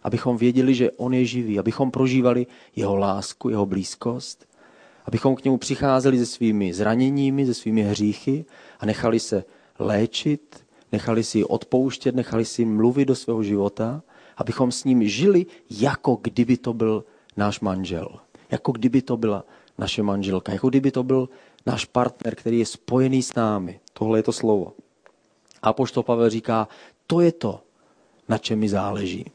abychom 0.02 0.36
věděli, 0.36 0.74
že 0.74 0.90
on 0.90 1.14
je 1.14 1.24
živý, 1.24 1.58
abychom 1.58 1.90
prožívali 1.90 2.46
jeho 2.76 2.96
lásku, 2.96 3.48
jeho 3.48 3.66
blízkost, 3.66 4.48
abychom 5.04 5.36
k 5.36 5.44
němu 5.44 5.58
přicházeli 5.58 6.18
se 6.18 6.26
svými 6.26 6.74
zraněními, 6.74 7.46
se 7.46 7.54
svými 7.54 7.82
hříchy 7.82 8.44
a 8.80 8.86
nechali 8.86 9.20
se 9.20 9.44
léčit, 9.78 10.64
nechali 10.92 11.24
si 11.24 11.44
odpouštět, 11.44 12.14
nechali 12.14 12.44
si 12.44 12.64
mluvit 12.64 13.04
do 13.04 13.14
svého 13.14 13.42
života, 13.42 14.02
abychom 14.36 14.72
s 14.72 14.84
ním 14.84 15.08
žili, 15.08 15.46
jako 15.70 16.18
kdyby 16.22 16.56
to 16.56 16.72
byl 16.72 17.04
náš 17.36 17.60
manžel, 17.60 18.08
jako 18.50 18.72
kdyby 18.72 19.02
to 19.02 19.16
byla 19.16 19.44
naše 19.78 20.02
manželka, 20.02 20.52
jako 20.52 20.68
kdyby 20.68 20.90
to 20.90 21.02
byl 21.02 21.28
náš 21.66 21.84
partner, 21.84 22.34
který 22.34 22.58
je 22.58 22.66
spojený 22.66 23.22
s 23.22 23.34
námi. 23.34 23.80
Tohle 23.92 24.18
je 24.18 24.22
to 24.22 24.32
slovo. 24.32 24.72
A 25.62 25.72
poštol 25.72 26.02
Pavel 26.02 26.30
říká, 26.30 26.68
to 27.06 27.20
je 27.20 27.32
to, 27.32 27.60
na 28.28 28.38
čem 28.38 28.58
mi 28.58 28.68
záleží. 28.68 29.30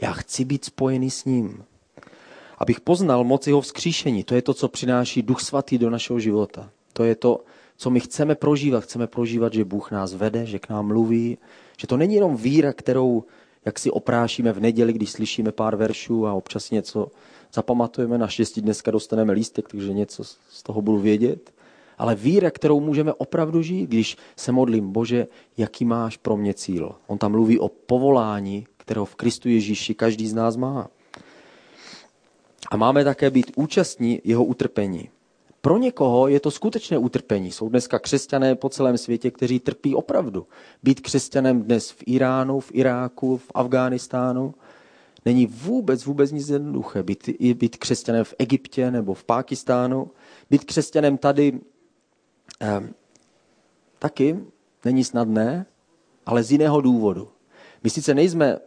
Já 0.00 0.12
chci 0.12 0.44
být 0.44 0.64
spojený 0.64 1.10
s 1.10 1.24
ním. 1.24 1.64
Abych 2.58 2.80
poznal 2.80 3.24
moc 3.24 3.46
jeho 3.46 3.60
vzkříšení. 3.60 4.24
To 4.24 4.34
je 4.34 4.42
to, 4.42 4.54
co 4.54 4.68
přináší 4.68 5.22
Duch 5.22 5.40
Svatý 5.40 5.78
do 5.78 5.90
našeho 5.90 6.20
života. 6.20 6.70
To 6.92 7.04
je 7.04 7.14
to, 7.14 7.44
co 7.76 7.90
my 7.90 8.00
chceme 8.00 8.34
prožívat. 8.34 8.84
Chceme 8.84 9.06
prožívat, 9.06 9.52
že 9.52 9.64
Bůh 9.64 9.90
nás 9.90 10.14
vede, 10.14 10.46
že 10.46 10.58
k 10.58 10.68
nám 10.68 10.86
mluví, 10.86 11.38
že 11.76 11.86
to 11.86 11.96
není 11.96 12.14
jenom 12.14 12.36
víra, 12.36 12.72
kterou 12.72 13.24
jak 13.64 13.78
si 13.78 13.90
oprášíme 13.90 14.52
v 14.52 14.60
neděli, 14.60 14.92
když 14.92 15.10
slyšíme 15.10 15.52
pár 15.52 15.76
veršů 15.76 16.26
a 16.26 16.32
občas 16.32 16.70
něco 16.70 17.08
zapamatujeme. 17.54 18.18
Naštěstí 18.18 18.60
dneska 18.60 18.90
dostaneme 18.90 19.32
lístek, 19.32 19.68
takže 19.68 19.92
něco 19.92 20.24
z 20.24 20.62
toho 20.62 20.82
budu 20.82 20.98
vědět. 20.98 21.52
Ale 21.98 22.14
víra, 22.14 22.50
kterou 22.50 22.80
můžeme 22.80 23.12
opravdu 23.12 23.62
žít, 23.62 23.86
když 23.86 24.16
se 24.36 24.52
modlím, 24.52 24.92
Bože, 24.92 25.26
jaký 25.56 25.84
máš 25.84 26.16
pro 26.16 26.36
mě 26.36 26.54
cíl. 26.54 26.94
On 27.06 27.18
tam 27.18 27.32
mluví 27.32 27.58
o 27.58 27.68
povolání, 27.68 28.66
kterého 28.76 29.04
v 29.04 29.14
Kristu 29.14 29.48
Ježíši 29.48 29.94
každý 29.94 30.28
z 30.28 30.34
nás 30.34 30.56
má. 30.56 30.88
A 32.70 32.76
máme 32.76 33.04
také 33.04 33.30
být 33.30 33.52
účastní 33.56 34.20
jeho 34.24 34.44
utrpení. 34.44 35.08
Pro 35.60 35.78
někoho 35.78 36.28
je 36.28 36.40
to 36.40 36.50
skutečné 36.50 36.98
utrpení. 36.98 37.50
Jsou 37.50 37.68
dneska 37.68 37.98
křesťané 37.98 38.54
po 38.54 38.68
celém 38.68 38.98
světě, 38.98 39.30
kteří 39.30 39.60
trpí 39.60 39.94
opravdu. 39.94 40.46
Být 40.82 41.00
křesťanem 41.00 41.62
dnes 41.62 41.90
v 41.90 42.02
Iránu, 42.06 42.60
v 42.60 42.70
Iráku, 42.74 43.36
v 43.36 43.46
Afghánistánu 43.54 44.54
není 45.24 45.46
vůbec, 45.46 46.04
vůbec 46.04 46.32
nic 46.32 46.48
jednoduché. 46.48 47.02
Být, 47.02 47.28
být 47.54 47.76
křesťanem 47.76 48.24
v 48.24 48.34
Egyptě 48.38 48.90
nebo 48.90 49.14
v 49.14 49.24
Pákistánu, 49.24 50.10
být 50.50 50.64
křesťanem 50.64 51.18
tady 51.18 51.60
taky 53.98 54.38
není 54.84 55.04
snadné, 55.04 55.66
ale 56.26 56.42
z 56.42 56.52
jiného 56.52 56.80
důvodu. 56.80 57.28
My 57.84 57.90
sice 57.90 58.14
nejsme 58.14 58.58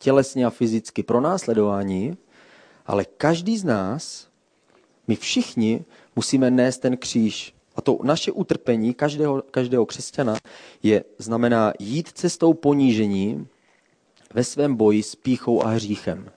tělesně 0.00 0.46
a 0.46 0.50
fyzicky 0.50 1.02
pro 1.02 1.20
následování, 1.20 2.16
ale 2.86 3.04
každý 3.04 3.58
z 3.58 3.64
nás, 3.64 4.28
my 5.08 5.16
všichni 5.16 5.84
musíme 6.16 6.50
nést 6.50 6.78
ten 6.78 6.96
kříž. 6.96 7.54
A 7.76 7.80
to 7.80 7.98
naše 8.02 8.32
utrpení 8.32 8.94
každého, 8.94 9.42
každého 9.50 9.86
křesťana 9.86 10.36
je, 10.82 11.04
znamená 11.18 11.72
jít 11.78 12.08
cestou 12.08 12.54
ponížení 12.54 13.46
ve 14.34 14.44
svém 14.44 14.74
boji 14.74 15.02
s 15.02 15.14
píchou 15.14 15.62
a 15.62 15.68
hříchem. 15.68 16.30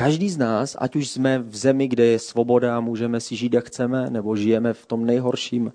Každý 0.00 0.30
z 0.30 0.38
nás, 0.38 0.76
ať 0.78 0.96
už 0.96 1.08
jsme 1.08 1.38
v 1.38 1.56
zemi, 1.56 1.88
kde 1.88 2.04
je 2.06 2.18
svoboda 2.18 2.76
a 2.76 2.80
můžeme 2.80 3.20
si 3.20 3.36
žít, 3.36 3.52
jak 3.52 3.66
chceme, 3.66 4.10
nebo 4.10 4.36
žijeme 4.36 4.72
v 4.72 4.86
tom 4.86 5.06
nejhorším, 5.06 5.72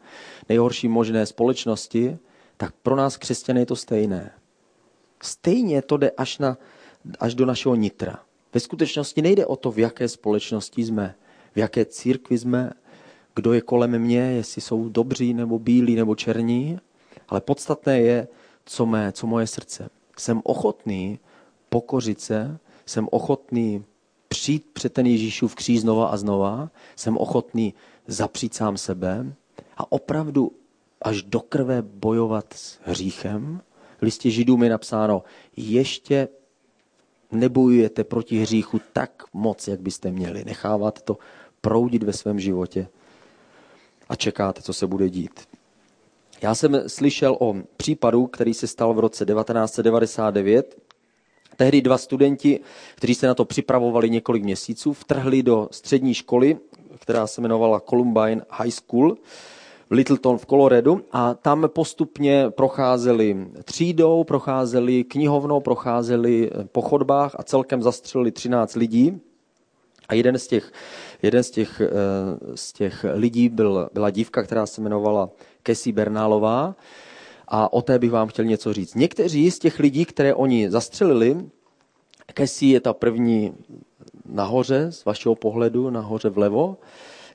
nejhorším 0.50 0.92
možné 0.92 1.26
společnosti, 1.26 2.18
tak 2.58 2.74
pro 2.84 2.96
nás 2.96 3.18
křesťany 3.18 3.60
je 3.60 3.66
to 3.66 3.76
stejné. 3.76 4.32
Stejně 5.24 5.82
to 5.82 5.98
jde 5.98 6.12
až, 6.18 6.38
na, 6.38 6.58
až 7.20 7.36
do 7.36 7.46
našeho 7.46 7.76
nitra. 7.76 8.20
Ve 8.54 8.60
skutečnosti 8.60 9.22
nejde 9.22 9.46
o 9.46 9.56
to, 9.56 9.72
v 9.72 9.80
jaké 9.80 10.08
společnosti 10.08 10.86
jsme, 10.86 11.16
v 11.56 11.58
jaké 11.58 11.86
církvi 11.86 12.38
jsme, 12.38 12.72
kdo 13.36 13.54
je 13.54 13.62
kolem 13.62 14.00
mě, 14.00 14.20
jestli 14.20 14.62
jsou 14.62 14.90
dobří 14.90 15.34
nebo 15.34 15.60
bílí 15.60 15.96
nebo 15.96 16.16
černí, 16.16 16.80
ale 17.30 17.42
podstatné 17.42 18.00
je, 18.00 18.28
co, 18.66 18.86
mé, 18.86 19.12
co 19.12 19.28
moje 19.28 19.48
srdce. 19.48 19.90
Jsem 20.18 20.42
ochotný 20.44 21.20
pokořit 21.70 22.22
se, 22.22 22.58
jsem 22.86 23.08
ochotný 23.12 23.86
přijít 24.36 24.66
před 24.74 24.94
ten 24.94 25.06
Ježíšův 25.06 25.56
kříž 25.56 25.82
znova 25.82 26.08
a 26.08 26.18
znova, 26.18 26.70
jsem 26.96 27.18
ochotný 27.18 27.74
zapřít 28.08 28.54
sám 28.54 28.78
sebe 28.78 29.34
a 29.78 29.92
opravdu 29.92 30.52
až 31.02 31.24
do 31.24 31.40
krve 31.40 31.82
bojovat 31.82 32.54
s 32.54 32.80
hříchem. 32.84 33.62
V 33.98 34.02
listě 34.02 34.30
Židům 34.30 34.64
je 34.64 34.70
napsáno, 34.70 35.24
ještě 35.58 36.28
nebojujete 37.32 38.04
proti 38.04 38.40
hříchu 38.40 38.82
tak 38.94 39.24
moc, 39.34 39.68
jak 39.68 39.82
byste 39.82 40.12
měli. 40.12 40.46
Nechávat 40.46 41.02
to 41.02 41.18
proudit 41.62 42.04
ve 42.04 42.14
svém 42.14 42.40
životě 42.40 42.88
a 44.10 44.16
čekáte, 44.16 44.62
co 44.62 44.74
se 44.74 44.88
bude 44.88 45.10
dít. 45.10 45.40
Já 46.42 46.56
jsem 46.56 46.90
slyšel 46.90 47.38
o 47.40 47.56
případu, 47.78 48.28
který 48.28 48.54
se 48.54 48.68
stal 48.68 48.94
v 48.94 49.00
roce 49.00 49.26
1999. 49.26 50.85
Tehdy 51.56 51.82
dva 51.82 51.98
studenti, 51.98 52.60
kteří 52.96 53.16
se 53.16 53.28
na 53.28 53.34
to 53.34 53.46
připravovali 53.46 54.10
několik 54.10 54.44
měsíců, 54.44 54.94
vtrhli 54.94 55.44
do 55.44 55.68
střední 55.72 56.14
školy, 56.14 56.58
která 57.00 57.28
se 57.28 57.42
jmenovala 57.42 57.80
Columbine 57.80 58.46
High 58.50 58.72
School 58.72 59.18
v 59.90 59.92
Littleton 59.92 60.38
v 60.38 60.46
Coloradu 60.46 61.02
a 61.12 61.34
tam 61.34 61.70
postupně 61.74 62.46
procházeli 62.50 63.48
třídou, 63.64 64.24
procházeli 64.24 65.04
knihovnou, 65.04 65.60
procházeli 65.60 66.52
po 66.72 66.82
chodbách 66.82 67.36
a 67.40 67.44
celkem 67.44 67.82
zastřelili 67.82 68.32
13 68.32 68.76
lidí. 68.76 69.22
A 70.10 70.14
jeden 70.14 70.40
z 70.40 70.48
těch, 70.48 70.72
jeden 71.22 71.44
z 71.44 71.52
těch, 71.52 71.82
eh, 71.82 71.90
z 72.56 72.74
těch 72.74 73.06
lidí 73.14 73.50
byl, 73.50 73.90
byla 73.94 74.10
dívka, 74.10 74.44
která 74.44 74.66
se 74.66 74.82
jmenovala 74.82 75.30
Cassie 75.64 75.94
Bernálová 75.94 76.76
a 77.48 77.74
o 77.74 77.82
té 77.82 78.00
bych 78.00 78.12
vám 78.12 78.28
chtěl 78.28 78.46
něco 78.46 78.74
říct. 78.74 78.96
Někteří 78.96 79.52
z 79.52 79.60
těch 79.60 79.80
lidí, 79.80 80.06
které 80.06 80.34
oni 80.34 80.72
zastřelili, 80.72 81.38
Cassie 82.38 82.74
je 82.74 82.80
ta 82.80 82.94
první 82.94 83.54
nahoře, 84.26 84.92
z 84.92 85.06
vašeho 85.06 85.36
pohledu, 85.36 85.90
nahoře 85.90 86.30
vlevo, 86.30 86.78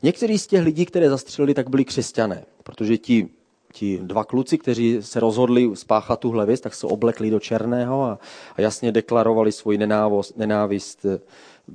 Někteří 0.03 0.39
z 0.39 0.47
těch 0.47 0.63
lidí, 0.63 0.87
které 0.87 1.11
zastřelili, 1.11 1.55
tak 1.55 1.71
byli 1.71 1.85
křesťané, 1.85 2.45
protože 2.63 2.99
ti, 2.99 3.29
ti 3.73 3.99
dva 4.03 4.25
kluci, 4.25 4.59
kteří 4.59 4.99
se 5.01 5.21
rozhodli 5.21 5.71
spáchat 5.75 6.21
tuhle 6.21 6.47
věc, 6.47 6.61
tak 6.61 6.75
se 6.75 6.87
oblekli 6.87 7.31
do 7.31 7.41
černého 7.41 8.03
a, 8.03 8.19
a 8.57 8.61
jasně 8.61 8.93
deklarovali 8.93 9.53
svoji 9.53 9.79
nenávist, 9.79 10.37
nenávist 10.37 11.07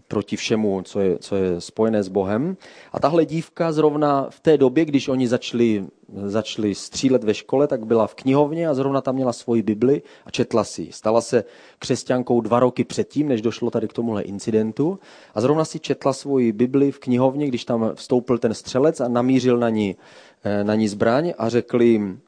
proti 0.07 0.35
všemu, 0.35 0.81
co 0.81 0.99
je, 0.99 1.17
co 1.19 1.35
je 1.35 1.61
spojené 1.61 2.03
s 2.03 2.07
Bohem. 2.07 2.57
A 2.91 2.99
tahle 2.99 3.25
dívka 3.25 3.71
zrovna 3.71 4.27
v 4.29 4.39
té 4.39 4.57
době, 4.57 4.85
když 4.85 5.07
oni 5.07 5.27
začali, 5.27 5.85
začali 6.23 6.75
střílet 6.75 7.23
ve 7.23 7.33
škole, 7.33 7.67
tak 7.67 7.85
byla 7.85 8.07
v 8.07 8.15
knihovně 8.15 8.67
a 8.67 8.73
zrovna 8.73 9.01
tam 9.01 9.15
měla 9.15 9.33
svoji 9.33 9.61
Bibli 9.61 10.01
a 10.25 10.31
četla 10.31 10.63
si. 10.63 10.87
Stala 10.91 11.21
se 11.21 11.43
křesťankou 11.79 12.41
dva 12.41 12.59
roky 12.59 12.83
předtím, 12.83 13.27
než 13.27 13.41
došlo 13.41 13.71
tady 13.71 13.87
k 13.87 13.93
tomuhle 13.93 14.21
incidentu. 14.21 14.99
A 15.35 15.41
zrovna 15.41 15.65
si 15.65 15.79
četla 15.79 16.13
svoji 16.13 16.51
Bibli 16.51 16.91
v 16.91 16.99
knihovně, 16.99 17.47
když 17.47 17.65
tam 17.65 17.91
vstoupil 17.95 18.37
ten 18.37 18.53
střelec 18.53 19.01
a 19.01 19.07
namířil 19.07 19.57
na 19.57 19.69
ní, 19.69 19.95
eh, 20.43 20.63
na 20.63 20.75
ní 20.75 20.87
zbraň 20.87 21.33
a 21.37 21.49
řekl 21.49 21.81
jim, 21.81 22.19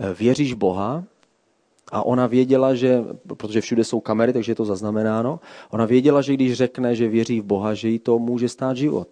eh, 0.00 0.14
věříš 0.14 0.54
Boha? 0.54 1.04
A 1.92 2.02
ona 2.02 2.26
věděla, 2.26 2.74
že, 2.74 3.04
protože 3.36 3.60
všude 3.60 3.84
jsou 3.84 4.00
kamery, 4.00 4.32
takže 4.32 4.52
je 4.52 4.56
to 4.56 4.64
zaznamenáno, 4.64 5.40
ona 5.70 5.84
věděla, 5.84 6.22
že 6.22 6.34
když 6.34 6.52
řekne, 6.52 6.94
že 6.94 7.08
věří 7.08 7.40
v 7.40 7.44
Boha, 7.44 7.74
že 7.74 7.88
jí 7.88 7.98
to 7.98 8.18
může 8.18 8.48
stát 8.48 8.76
život. 8.76 9.08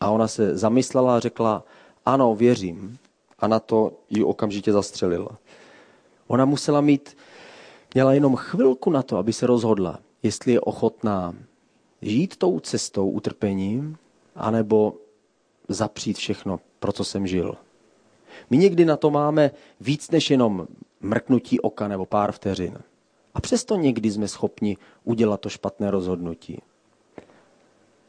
A 0.00 0.10
ona 0.10 0.28
se 0.28 0.56
zamyslela 0.56 1.16
a 1.16 1.20
řekla, 1.20 1.64
ano, 2.06 2.34
věřím. 2.34 2.98
A 3.38 3.48
na 3.48 3.60
to 3.60 3.92
ji 4.10 4.24
okamžitě 4.24 4.72
zastřelila. 4.72 5.38
Ona 6.26 6.44
musela 6.44 6.80
mít, 6.80 7.16
měla 7.94 8.12
jenom 8.12 8.36
chvilku 8.36 8.90
na 8.90 9.02
to, 9.02 9.16
aby 9.16 9.32
se 9.32 9.46
rozhodla, 9.46 9.98
jestli 10.22 10.52
je 10.52 10.60
ochotná 10.60 11.34
žít 12.02 12.36
tou 12.36 12.60
cestou 12.60 13.10
utrpením, 13.10 13.96
anebo 14.36 14.94
zapřít 15.68 16.16
všechno, 16.16 16.60
pro 16.78 16.92
co 16.92 17.04
jsem 17.04 17.26
žil. 17.26 17.54
My 18.50 18.56
někdy 18.56 18.84
na 18.84 18.96
to 18.96 19.10
máme 19.10 19.50
víc 19.80 20.10
než 20.10 20.30
jenom 20.30 20.66
mrknutí 21.00 21.60
oka 21.60 21.88
nebo 21.88 22.06
pár 22.06 22.32
vteřin. 22.32 22.78
A 23.34 23.40
přesto 23.40 23.76
někdy 23.76 24.10
jsme 24.10 24.28
schopni 24.28 24.76
udělat 25.04 25.40
to 25.40 25.48
špatné 25.48 25.90
rozhodnutí. 25.90 26.62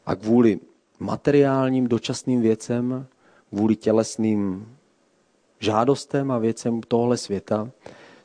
A 0.06 0.14
kvůli 0.14 0.60
materiálním 0.98 1.88
dočasným 1.88 2.40
věcem, 2.40 3.06
kvůli 3.48 3.76
tělesným 3.76 4.68
žádostem 5.58 6.30
a 6.30 6.38
věcem 6.38 6.80
tohle 6.88 7.16
světa, 7.16 7.70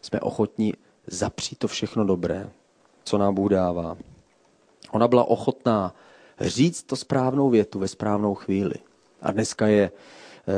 jsme 0.02 0.20
ochotní 0.20 0.74
zapřít 1.08 1.60
to 1.60 1.68
všechno 1.68 2.06
dobré, 2.06 2.50
co 3.04 3.18
nám 3.18 3.36
Bůh 3.36 3.52
dává. 3.52 3.98
Ona 4.92 5.08
byla 5.08 5.24
ochotná 5.24 5.96
říct 6.40 6.84
to 6.84 6.96
správnou 6.96 7.50
větu 7.50 7.80
ve 7.80 7.88
správnou 7.88 8.36
chvíli. 8.36 8.76
A 9.22 9.32
dneska 9.32 9.68
je, 9.68 9.92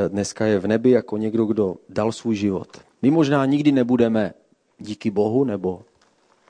dneska 0.08 0.45
je 0.45 0.60
v 0.60 0.67
nebi 0.67 0.89
jako 0.89 1.17
někdo, 1.17 1.45
kdo 1.45 1.75
dal 1.89 2.12
svůj 2.12 2.36
život. 2.36 2.67
My 3.02 3.12
možná 3.12 3.45
nikdy 3.45 3.71
nebudeme 3.71 4.34
díky 4.80 5.12
Bohu 5.12 5.43
nebo 5.43 5.82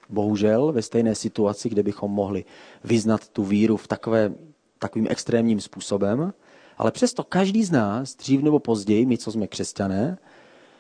bohužel 0.10 0.72
ve 0.72 0.82
stejné 0.82 1.16
situaci, 1.16 1.70
kde 1.70 1.84
bychom 1.84 2.12
mohli 2.12 2.46
vyznat 2.84 3.28
tu 3.28 3.44
víru 3.44 3.78
v 3.78 3.88
takové, 3.88 4.34
takovým 4.80 5.08
extrémním 5.10 5.62
způsobem, 5.62 6.34
ale 6.78 6.92
přesto 6.92 7.24
každý 7.24 7.64
z 7.64 7.72
nás, 7.72 8.16
dřív 8.16 8.42
nebo 8.42 8.60
později, 8.60 9.06
my, 9.06 9.18
co 9.18 9.32
jsme 9.32 9.48
křesťané, 9.48 10.18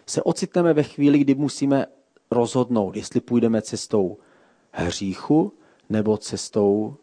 se 0.06 0.24
ocitneme 0.24 0.74
ve 0.74 0.84
chvíli, 0.84 1.19
kdy 1.19 1.36
musíme 1.36 1.86
rozhodnout, 2.32 2.95
jestli 2.95 3.19
půjdeme 3.19 3.62
cestou 3.62 4.17
hříchu 4.72 5.54
nebo 5.89 6.17
cestou 6.17 6.95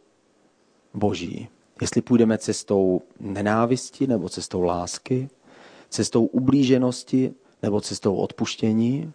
boží. 0.95 1.49
Jestli 1.81 2.03
půjdeme 2.03 2.39
cestou 2.39 3.03
nenávisti 3.21 4.07
nebo 4.07 4.29
cestou 4.29 4.63
lásky, 4.63 5.29
cestou 5.89 6.25
ublíženosti 6.25 7.35
nebo 7.63 7.81
cestou 7.81 8.17
odpuštění, 8.17 9.13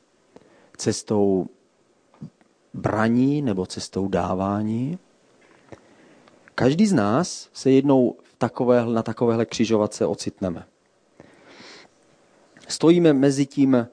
cestou 0.77 1.47
braní 2.73 3.41
nebo 3.41 3.65
cestou 3.65 4.07
dávání. 4.07 4.99
Každý 6.55 6.85
z 6.85 6.93
nás 6.93 7.49
se 7.53 7.71
jednou 7.71 8.15
v 8.23 8.35
takové, 8.37 8.85
na 8.85 9.03
takovéhle 9.03 9.45
křižovatce 9.45 10.05
ocitneme. 10.05 10.65
Stojíme 12.67 13.13
mezi, 13.13 13.45
tím, 13.45 13.87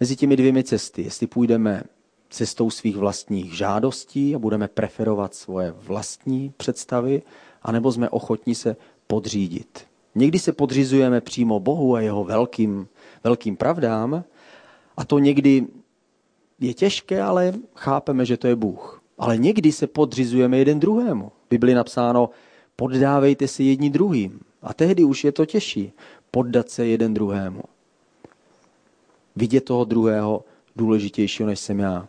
mezi 0.00 0.16
těmi 0.16 0.36
dvěmi 0.36 0.64
cesty. 0.64 1.02
Jestli 1.02 1.26
půjdeme 1.26 1.82
cestou 2.30 2.70
svých 2.70 2.96
vlastních 2.96 3.56
žádostí 3.56 4.34
a 4.34 4.38
budeme 4.38 4.68
preferovat 4.68 5.34
svoje 5.34 5.70
vlastní 5.70 6.52
představy, 6.56 7.22
anebo 7.62 7.92
jsme 7.92 8.08
ochotní 8.08 8.54
se 8.54 8.76
podřídit. 9.06 9.87
Někdy 10.14 10.38
se 10.38 10.52
podřizujeme 10.52 11.20
přímo 11.20 11.60
Bohu 11.60 11.94
a 11.94 12.00
jeho 12.00 12.24
velkým, 12.24 12.88
velkým 13.24 13.56
pravdám 13.56 14.24
a 14.96 15.04
to 15.04 15.18
někdy 15.18 15.66
je 16.60 16.74
těžké, 16.74 17.22
ale 17.22 17.52
chápeme, 17.74 18.24
že 18.24 18.36
to 18.36 18.46
je 18.46 18.56
Bůh. 18.56 19.02
Ale 19.18 19.36
někdy 19.36 19.72
se 19.72 19.86
podřizujeme 19.86 20.58
jeden 20.58 20.80
druhému. 20.80 21.28
V 21.28 21.50
Bibli 21.50 21.74
napsáno, 21.74 22.30
poddávejte 22.76 23.48
se 23.48 23.62
jedni 23.62 23.90
druhým. 23.90 24.40
A 24.62 24.74
tehdy 24.74 25.04
už 25.04 25.24
je 25.24 25.32
to 25.32 25.46
těžší 25.46 25.92
poddat 26.30 26.70
se 26.70 26.86
jeden 26.86 27.14
druhému. 27.14 27.62
Vidět 29.36 29.64
toho 29.64 29.84
druhého 29.84 30.44
důležitějšího, 30.76 31.46
než 31.46 31.60
jsem 31.60 31.78
já. 31.78 32.08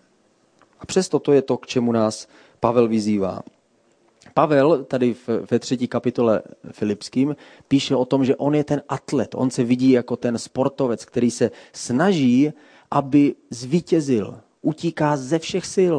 A 0.80 0.86
přesto 0.86 1.20
to 1.20 1.32
je 1.34 1.42
to, 1.42 1.58
k 1.58 1.68
čemu 1.68 1.92
nás 1.92 2.28
Pavel 2.60 2.88
vyzývá. 2.88 3.42
Pavel 4.34 4.84
tady 4.84 5.16
ve 5.52 5.60
třetí 5.60 5.88
kapitole 5.88 6.42
Filipským 6.72 7.36
píše 7.68 7.96
o 7.96 8.06
tom, 8.06 8.26
že 8.26 8.36
on 8.36 8.56
je 8.56 8.64
ten 8.64 8.82
atlet, 8.90 9.36
on 9.36 9.50
se 9.50 9.64
vidí 9.64 9.92
jako 9.92 10.16
ten 10.16 10.38
sportovec, 10.38 11.06
který 11.06 11.32
se 11.32 11.52
snaží, 11.74 12.52
aby 12.92 13.36
zvítězil, 13.50 14.40
utíká 14.62 15.18
ze 15.18 15.40
všech 15.40 15.66
sil 15.76 15.98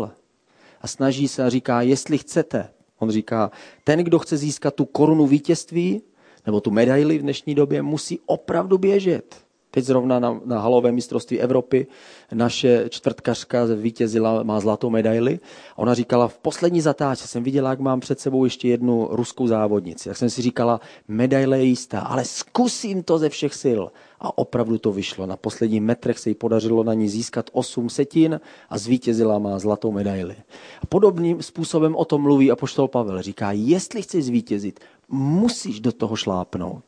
a 0.80 0.86
snaží 0.86 1.28
se 1.28 1.44
a 1.44 1.48
říká, 1.48 1.82
jestli 1.82 2.18
chcete. 2.18 2.68
On 2.98 3.10
říká, 3.10 3.50
ten, 3.84 3.98
kdo 3.98 4.18
chce 4.18 4.36
získat 4.36 4.74
tu 4.74 4.84
korunu 4.84 5.26
vítězství, 5.26 6.02
nebo 6.46 6.60
tu 6.60 6.70
medaili 6.70 7.18
v 7.18 7.22
dnešní 7.22 7.54
době, 7.54 7.82
musí 7.82 8.20
opravdu 8.26 8.78
běžet. 8.78 9.36
Teď 9.70 9.84
zrovna 9.84 10.18
na, 10.18 10.40
na 10.44 10.60
halovém 10.60 10.94
mistrovství 10.94 11.40
Evropy 11.40 11.86
naše 12.32 12.84
čtvrtkařka 12.88 13.64
vítězila, 13.64 14.42
má 14.42 14.60
zlatou 14.60 14.90
medaili. 14.90 15.40
A 15.72 15.78
ona 15.78 15.94
říkala, 15.94 16.28
v 16.28 16.38
poslední 16.38 16.80
zatáčce 16.80 17.28
jsem 17.28 17.42
viděla, 17.42 17.70
jak 17.70 17.80
mám 17.80 18.00
před 18.00 18.20
sebou 18.20 18.44
ještě 18.44 18.68
jednu 18.68 19.08
ruskou 19.10 19.46
závodnici. 19.46 20.08
Tak 20.08 20.16
jsem 20.16 20.30
si 20.30 20.42
říkala, 20.42 20.80
medaile 21.08 21.58
je 21.58 21.64
jistá, 21.64 22.00
ale 22.00 22.24
zkusím 22.24 23.02
to 23.02 23.18
ze 23.18 23.28
všech 23.28 23.54
sil. 23.62 23.82
A 24.20 24.38
opravdu 24.38 24.78
to 24.78 24.92
vyšlo. 24.92 25.26
Na 25.26 25.36
posledních 25.36 25.80
metrech 25.80 26.18
se 26.18 26.28
jí 26.28 26.34
podařilo 26.34 26.84
na 26.84 26.94
ní 26.94 27.08
získat 27.08 27.50
8 27.52 27.90
setin 27.90 28.40
a 28.70 28.78
zvítězila 28.78 29.38
má 29.38 29.58
zlatou 29.58 29.92
medaili. 29.92 30.36
A 30.82 30.86
podobným 30.86 31.42
způsobem 31.42 31.96
o 31.96 32.04
tom 32.04 32.22
mluví 32.22 32.50
apoštol 32.50 32.88
Pavel. 32.88 33.22
Říká, 33.22 33.52
jestli 33.52 34.02
chceš 34.02 34.24
zvítězit, 34.24 34.80
musíš 35.08 35.80
do 35.80 35.92
toho 35.92 36.16
šlápnout. 36.16 36.84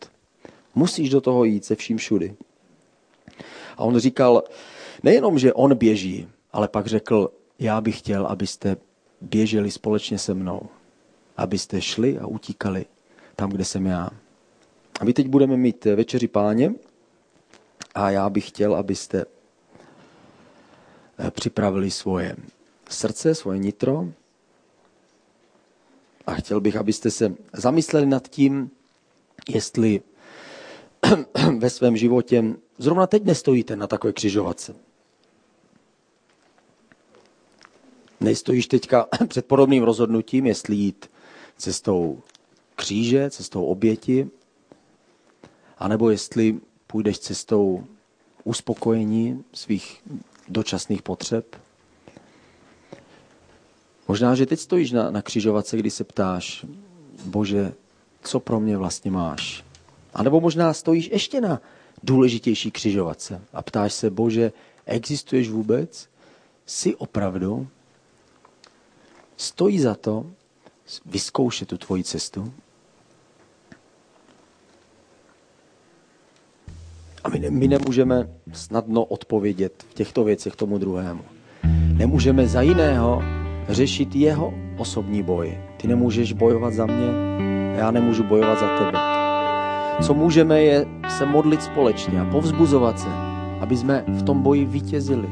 Musíš 0.75 1.11
do 1.11 1.21
toho 1.21 1.45
jít 1.45 1.65
se 1.65 1.75
vším 1.75 1.97
všudy. 1.97 2.35
A 3.77 3.85
on 3.85 3.99
říkal, 3.99 4.43
nejenom, 5.03 5.39
že 5.39 5.53
on 5.53 5.75
běží, 5.75 6.29
ale 6.53 6.69
pak 6.69 6.87
řekl, 6.87 7.33
já 7.59 7.81
bych 7.81 7.99
chtěl, 7.99 8.27
abyste 8.27 8.77
běželi 9.21 9.71
společně 9.71 10.19
se 10.19 10.35
mnou. 10.35 10.61
Abyste 11.37 11.81
šli 11.81 12.19
a 12.19 12.27
utíkali 12.27 12.87
tam, 13.37 13.51
kde 13.51 13.65
jsem 13.65 13.87
já. 13.87 14.11
A 15.01 15.05
my 15.05 15.13
teď 15.13 15.27
budeme 15.29 15.57
mít 15.57 15.85
večeři 15.85 16.29
páně 16.29 16.75
a 17.95 18.11
já 18.11 18.31
bych 18.31 18.49
chtěl, 18.49 18.75
abyste 18.75 19.25
eh, 21.19 21.31
připravili 21.31 21.91
svoje 21.91 22.37
srdce, 22.89 23.35
svoje 23.35 23.59
nitro 23.59 24.09
a 26.27 26.35
chtěl 26.35 26.61
bych, 26.61 26.77
abyste 26.77 27.11
se 27.11 27.35
zamysleli 27.53 28.07
nad 28.07 28.29
tím, 28.29 28.71
jestli 29.49 30.01
ve 31.59 31.71
svém 31.71 31.97
životě 31.97 32.45
zrovna 32.79 33.07
teď 33.07 33.25
nestojíte 33.25 33.77
na 33.77 33.87
takové 33.87 34.13
křižovatce. 34.13 34.75
Nestojíš 38.21 38.67
teďka 38.67 39.09
před 39.29 39.47
podobným 39.47 39.83
rozhodnutím, 39.83 40.47
jestli 40.47 40.77
jít 40.77 41.11
cestou 41.57 42.21
kříže, 42.77 43.31
cestou 43.31 43.65
oběti, 43.65 44.31
anebo 45.79 46.11
jestli 46.11 46.61
půjdeš 46.87 47.19
cestou 47.19 47.85
uspokojení 48.45 49.45
svých 49.53 50.03
dočasných 50.49 51.03
potřeb. 51.03 51.57
Možná, 54.09 54.35
že 54.35 54.47
teď 54.47 54.61
stojíš 54.61 54.93
na, 54.93 55.11
na 55.11 55.23
křižovatce, 55.23 55.77
kdy 55.77 55.91
se 55.91 56.05
ptáš, 56.05 56.67
Bože, 57.25 57.73
co 58.23 58.41
pro 58.41 58.61
mě 58.61 58.77
vlastně 58.77 59.11
máš? 59.11 59.65
A 60.15 60.23
nebo 60.23 60.41
možná 60.41 60.73
stojíš 60.73 61.11
ještě 61.13 61.41
na 61.41 61.61
důležitější 62.03 62.71
křižovatce 62.71 63.43
a 63.53 63.63
ptáš 63.63 63.93
se, 63.93 64.11
Bože, 64.11 64.53
existuješ 64.87 65.51
vůbec? 65.51 66.09
Jsi 66.67 66.97
opravdu? 66.97 67.69
Stojí 69.37 69.81
za 69.81 69.95
to 69.95 70.27
vyzkoušet 71.07 71.69
tu 71.69 71.79
tvoji 71.79 72.05
cestu? 72.05 72.53
A 77.25 77.29
my, 77.29 77.39
ne, 77.39 77.51
my 77.51 77.69
nemůžeme 77.69 78.31
snadno 78.53 79.05
odpovědět 79.05 79.85
v 79.91 79.95
těchto 79.95 80.25
věcech 80.25 80.57
tomu 80.57 80.79
druhému. 80.79 81.25
Nemůžeme 81.93 82.47
za 82.47 82.63
jiného 82.63 83.23
řešit 83.69 84.15
jeho 84.15 84.55
osobní 84.79 85.23
boj. 85.23 85.61
Ty 85.77 85.89
nemůžeš 85.89 86.33
bojovat 86.33 86.75
za 86.75 86.87
mě, 86.87 87.09
já 87.77 87.91
nemůžu 87.91 88.25
bojovat 88.25 88.59
za 88.61 88.79
tebe. 88.79 89.12
Co 90.01 90.15
můžeme 90.15 90.63
je 90.63 90.87
se 91.09 91.27
modlit 91.27 91.63
společně 91.63 92.21
a 92.21 92.25
povzbuzovat 92.25 92.99
se, 92.99 93.09
aby 93.61 93.77
jsme 93.77 94.05
v 94.09 94.23
tom 94.23 94.43
boji 94.43 94.65
vítězili, 94.65 95.29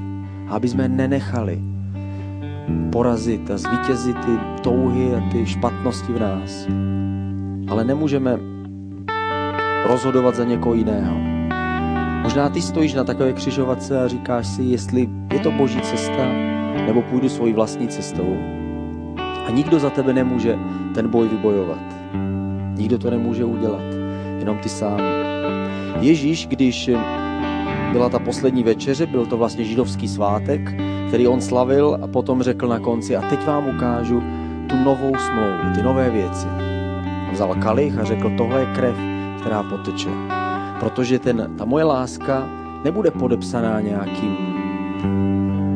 aby 0.49 0.69
jsme 0.69 0.89
nenechali 0.89 1.63
porazit 2.93 3.51
a 3.51 3.59
zvítězit 3.59 4.17
ty 4.25 4.39
touhy 4.63 5.15
a 5.15 5.21
ty 5.33 5.47
špatnosti 5.47 6.13
v 6.13 6.21
nás. 6.21 6.67
Ale 7.69 7.85
nemůžeme 7.85 8.39
rozhodovat 9.87 10.35
za 10.35 10.45
někoho 10.45 10.75
jiného. 10.75 11.17
Možná 12.23 12.49
ty 12.49 12.63
stojíš 12.63 12.95
na 12.95 13.05
takové 13.05 13.33
křižovatce 13.33 14.03
a 14.03 14.09
říkáš 14.09 14.47
si, 14.47 14.63
jestli 14.63 15.09
je 15.33 15.41
to 15.41 15.51
boží 15.51 15.81
cesta, 15.81 16.27
nebo 16.87 17.03
půjdu 17.03 17.29
svojí 17.29 17.53
vlastní 17.53 17.89
cestou. 17.89 18.37
A 19.47 19.51
nikdo 19.51 19.79
za 19.79 19.91
tebe 19.91 20.13
nemůže 20.13 20.59
ten 20.95 21.09
boj 21.09 21.29
vybojovat. 21.29 21.79
Nikdo 22.77 22.99
to 22.99 23.11
nemůže 23.11 23.45
udělat 23.45 24.00
jenom 24.41 24.59
ty 24.59 24.69
sám. 24.69 25.01
Ježíš, 26.01 26.47
když 26.47 26.91
byla 27.93 28.09
ta 28.09 28.19
poslední 28.19 28.63
večeře, 28.63 29.07
byl 29.07 29.27
to 29.27 29.37
vlastně 29.37 29.65
židovský 29.65 30.09
svátek, 30.09 30.61
který 31.09 31.29
on 31.29 31.41
slavil 31.41 31.99
a 32.03 32.07
potom 32.07 32.43
řekl 32.43 32.69
na 32.69 32.79
konci 32.79 33.17
a 33.17 33.21
teď 33.21 33.47
vám 33.47 33.77
ukážu 33.77 34.23
tu 34.69 34.77
novou 34.77 35.13
smlouvu, 35.17 35.75
ty 35.75 35.83
nové 35.83 36.11
věci. 36.11 36.47
A 37.29 37.33
vzal 37.33 37.55
kalich 37.55 37.99
a 37.99 38.05
řekl, 38.05 38.33
tohle 38.37 38.61
je 38.61 38.67
krev, 38.67 38.97
která 39.41 39.63
poteče. 39.63 40.09
Protože 40.81 41.19
ten, 41.19 41.51
ta 41.59 41.65
moje 41.65 41.85
láska 41.85 42.49
nebude 42.85 43.11
podepsaná 43.11 43.81
nějakým 43.81 44.37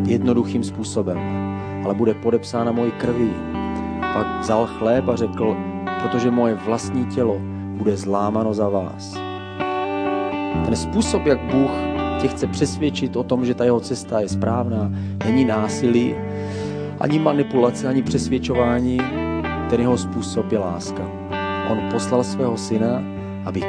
jednoduchým 0.07 0.64
způsobem, 0.64 1.18
ale 1.85 1.94
bude 1.94 2.14
podepsána 2.14 2.72
mojí 2.72 2.92
krví. 2.92 3.31
Pak 4.12 4.40
vzal 4.40 4.66
chléb 4.66 5.09
a 5.09 5.16
řekl, 5.16 5.57
protože 6.03 6.31
moje 6.31 6.55
vlastní 6.55 7.07
tělo 7.07 7.54
bude 7.74 7.96
zlámano 7.96 8.54
za 8.54 8.68
vás. 8.68 9.18
Ten 10.64 10.76
způsob, 10.76 11.26
jak 11.26 11.40
Bůh 11.40 11.70
tě 12.20 12.28
chce 12.28 12.46
přesvědčit 12.46 13.16
o 13.16 13.22
tom, 13.22 13.44
že 13.44 13.54
ta 13.54 13.64
jeho 13.64 13.80
cesta 13.80 14.20
je 14.20 14.28
správná, 14.28 14.90
není 15.24 15.44
násilí, 15.44 16.14
ani 17.00 17.18
manipulace, 17.18 17.88
ani 17.88 18.02
přesvědčování, 18.02 18.98
ten 19.70 19.80
jeho 19.80 19.98
způsob 19.98 20.52
je 20.52 20.58
láska. 20.58 21.02
On 21.70 21.78
poslal 21.92 22.24
svého 22.24 22.56
syna, 22.56 23.02
aby 23.44 23.62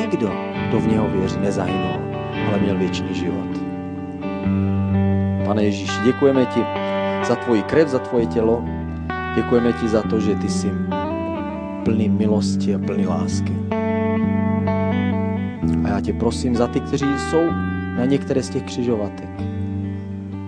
nikdo, 0.00 0.32
kdo 0.68 0.80
v 0.80 0.86
něho 0.86 1.08
věří, 1.08 1.38
nezahynul, 1.40 2.00
ale 2.48 2.58
měl 2.58 2.78
věčný 2.78 3.14
život. 3.14 3.60
Pane 5.46 5.64
Ježíši, 5.64 6.00
děkujeme 6.04 6.46
ti 6.46 6.60
za 7.28 7.36
tvoji 7.36 7.62
krev, 7.62 7.88
za 7.88 7.98
tvoje 7.98 8.26
tělo. 8.26 8.64
Děkujeme 9.34 9.72
ti 9.72 9.88
za 9.88 10.02
to, 10.02 10.20
že 10.20 10.34
ty 10.34 10.48
jsi 10.48 10.72
plný 11.86 12.08
milosti 12.08 12.74
a 12.74 12.78
plný 12.78 13.06
lásky. 13.06 13.54
A 15.84 15.88
já 15.88 16.00
tě 16.00 16.12
prosím 16.12 16.56
za 16.56 16.66
ty, 16.66 16.80
kteří 16.80 17.06
jsou 17.18 17.50
na 17.96 18.04
některé 18.04 18.42
z 18.42 18.50
těch 18.50 18.62
křižovatek 18.62 19.30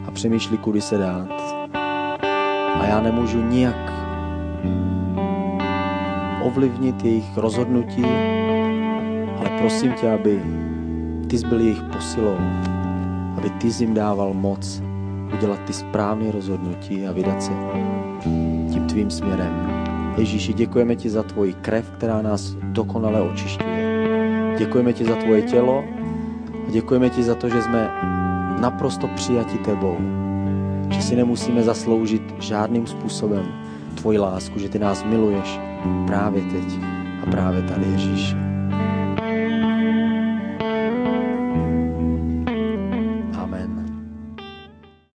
a 0.06 0.10
přemýšlí, 0.10 0.58
kudy 0.58 0.80
se 0.80 0.98
dát. 0.98 1.28
A 2.80 2.86
já 2.86 3.00
nemůžu 3.00 3.42
nijak 3.42 3.92
ovlivnit 6.42 7.04
jejich 7.04 7.36
rozhodnutí, 7.36 8.04
ale 9.38 9.50
prosím 9.58 9.92
tě, 9.92 10.10
aby 10.10 10.42
ty 11.30 11.38
jsi 11.38 11.46
byl 11.46 11.60
jejich 11.60 11.82
posilou, 11.82 12.38
aby 13.36 13.50
ty 13.50 13.72
jsi 13.72 13.84
jim 13.84 13.94
dával 13.94 14.34
moc 14.34 14.82
udělat 15.34 15.60
ty 15.66 15.72
správné 15.72 16.32
rozhodnutí 16.32 17.06
a 17.06 17.12
vydat 17.12 17.42
se 17.42 17.52
tím 18.72 18.86
tvým 18.86 19.10
směrem. 19.10 19.67
Ježíši, 20.18 20.52
děkujeme 20.52 20.96
ti 20.96 21.10
za 21.10 21.22
tvoji 21.22 21.52
krev, 21.52 21.90
která 21.90 22.22
nás 22.22 22.56
dokonale 22.62 23.22
očišťuje. 23.22 24.54
Děkujeme 24.58 24.92
ti 24.92 25.04
za 25.04 25.14
tvoje 25.14 25.42
tělo 25.42 25.84
a 26.68 26.70
děkujeme 26.70 27.10
ti 27.10 27.22
za 27.22 27.34
to, 27.34 27.48
že 27.48 27.62
jsme 27.62 27.90
naprosto 28.60 29.08
přijati 29.08 29.58
tebou. 29.58 29.96
Že 30.90 31.02
si 31.02 31.16
nemusíme 31.16 31.62
zasloužit 31.62 32.34
žádným 32.38 32.86
způsobem 32.86 33.44
tvoji 33.94 34.18
lásku, 34.18 34.58
že 34.58 34.68
ty 34.68 34.78
nás 34.78 35.04
miluješ 35.04 35.60
právě 36.06 36.42
teď 36.42 36.78
a 37.22 37.30
právě 37.30 37.62
tady, 37.62 37.84
Ježíši. 37.92 38.47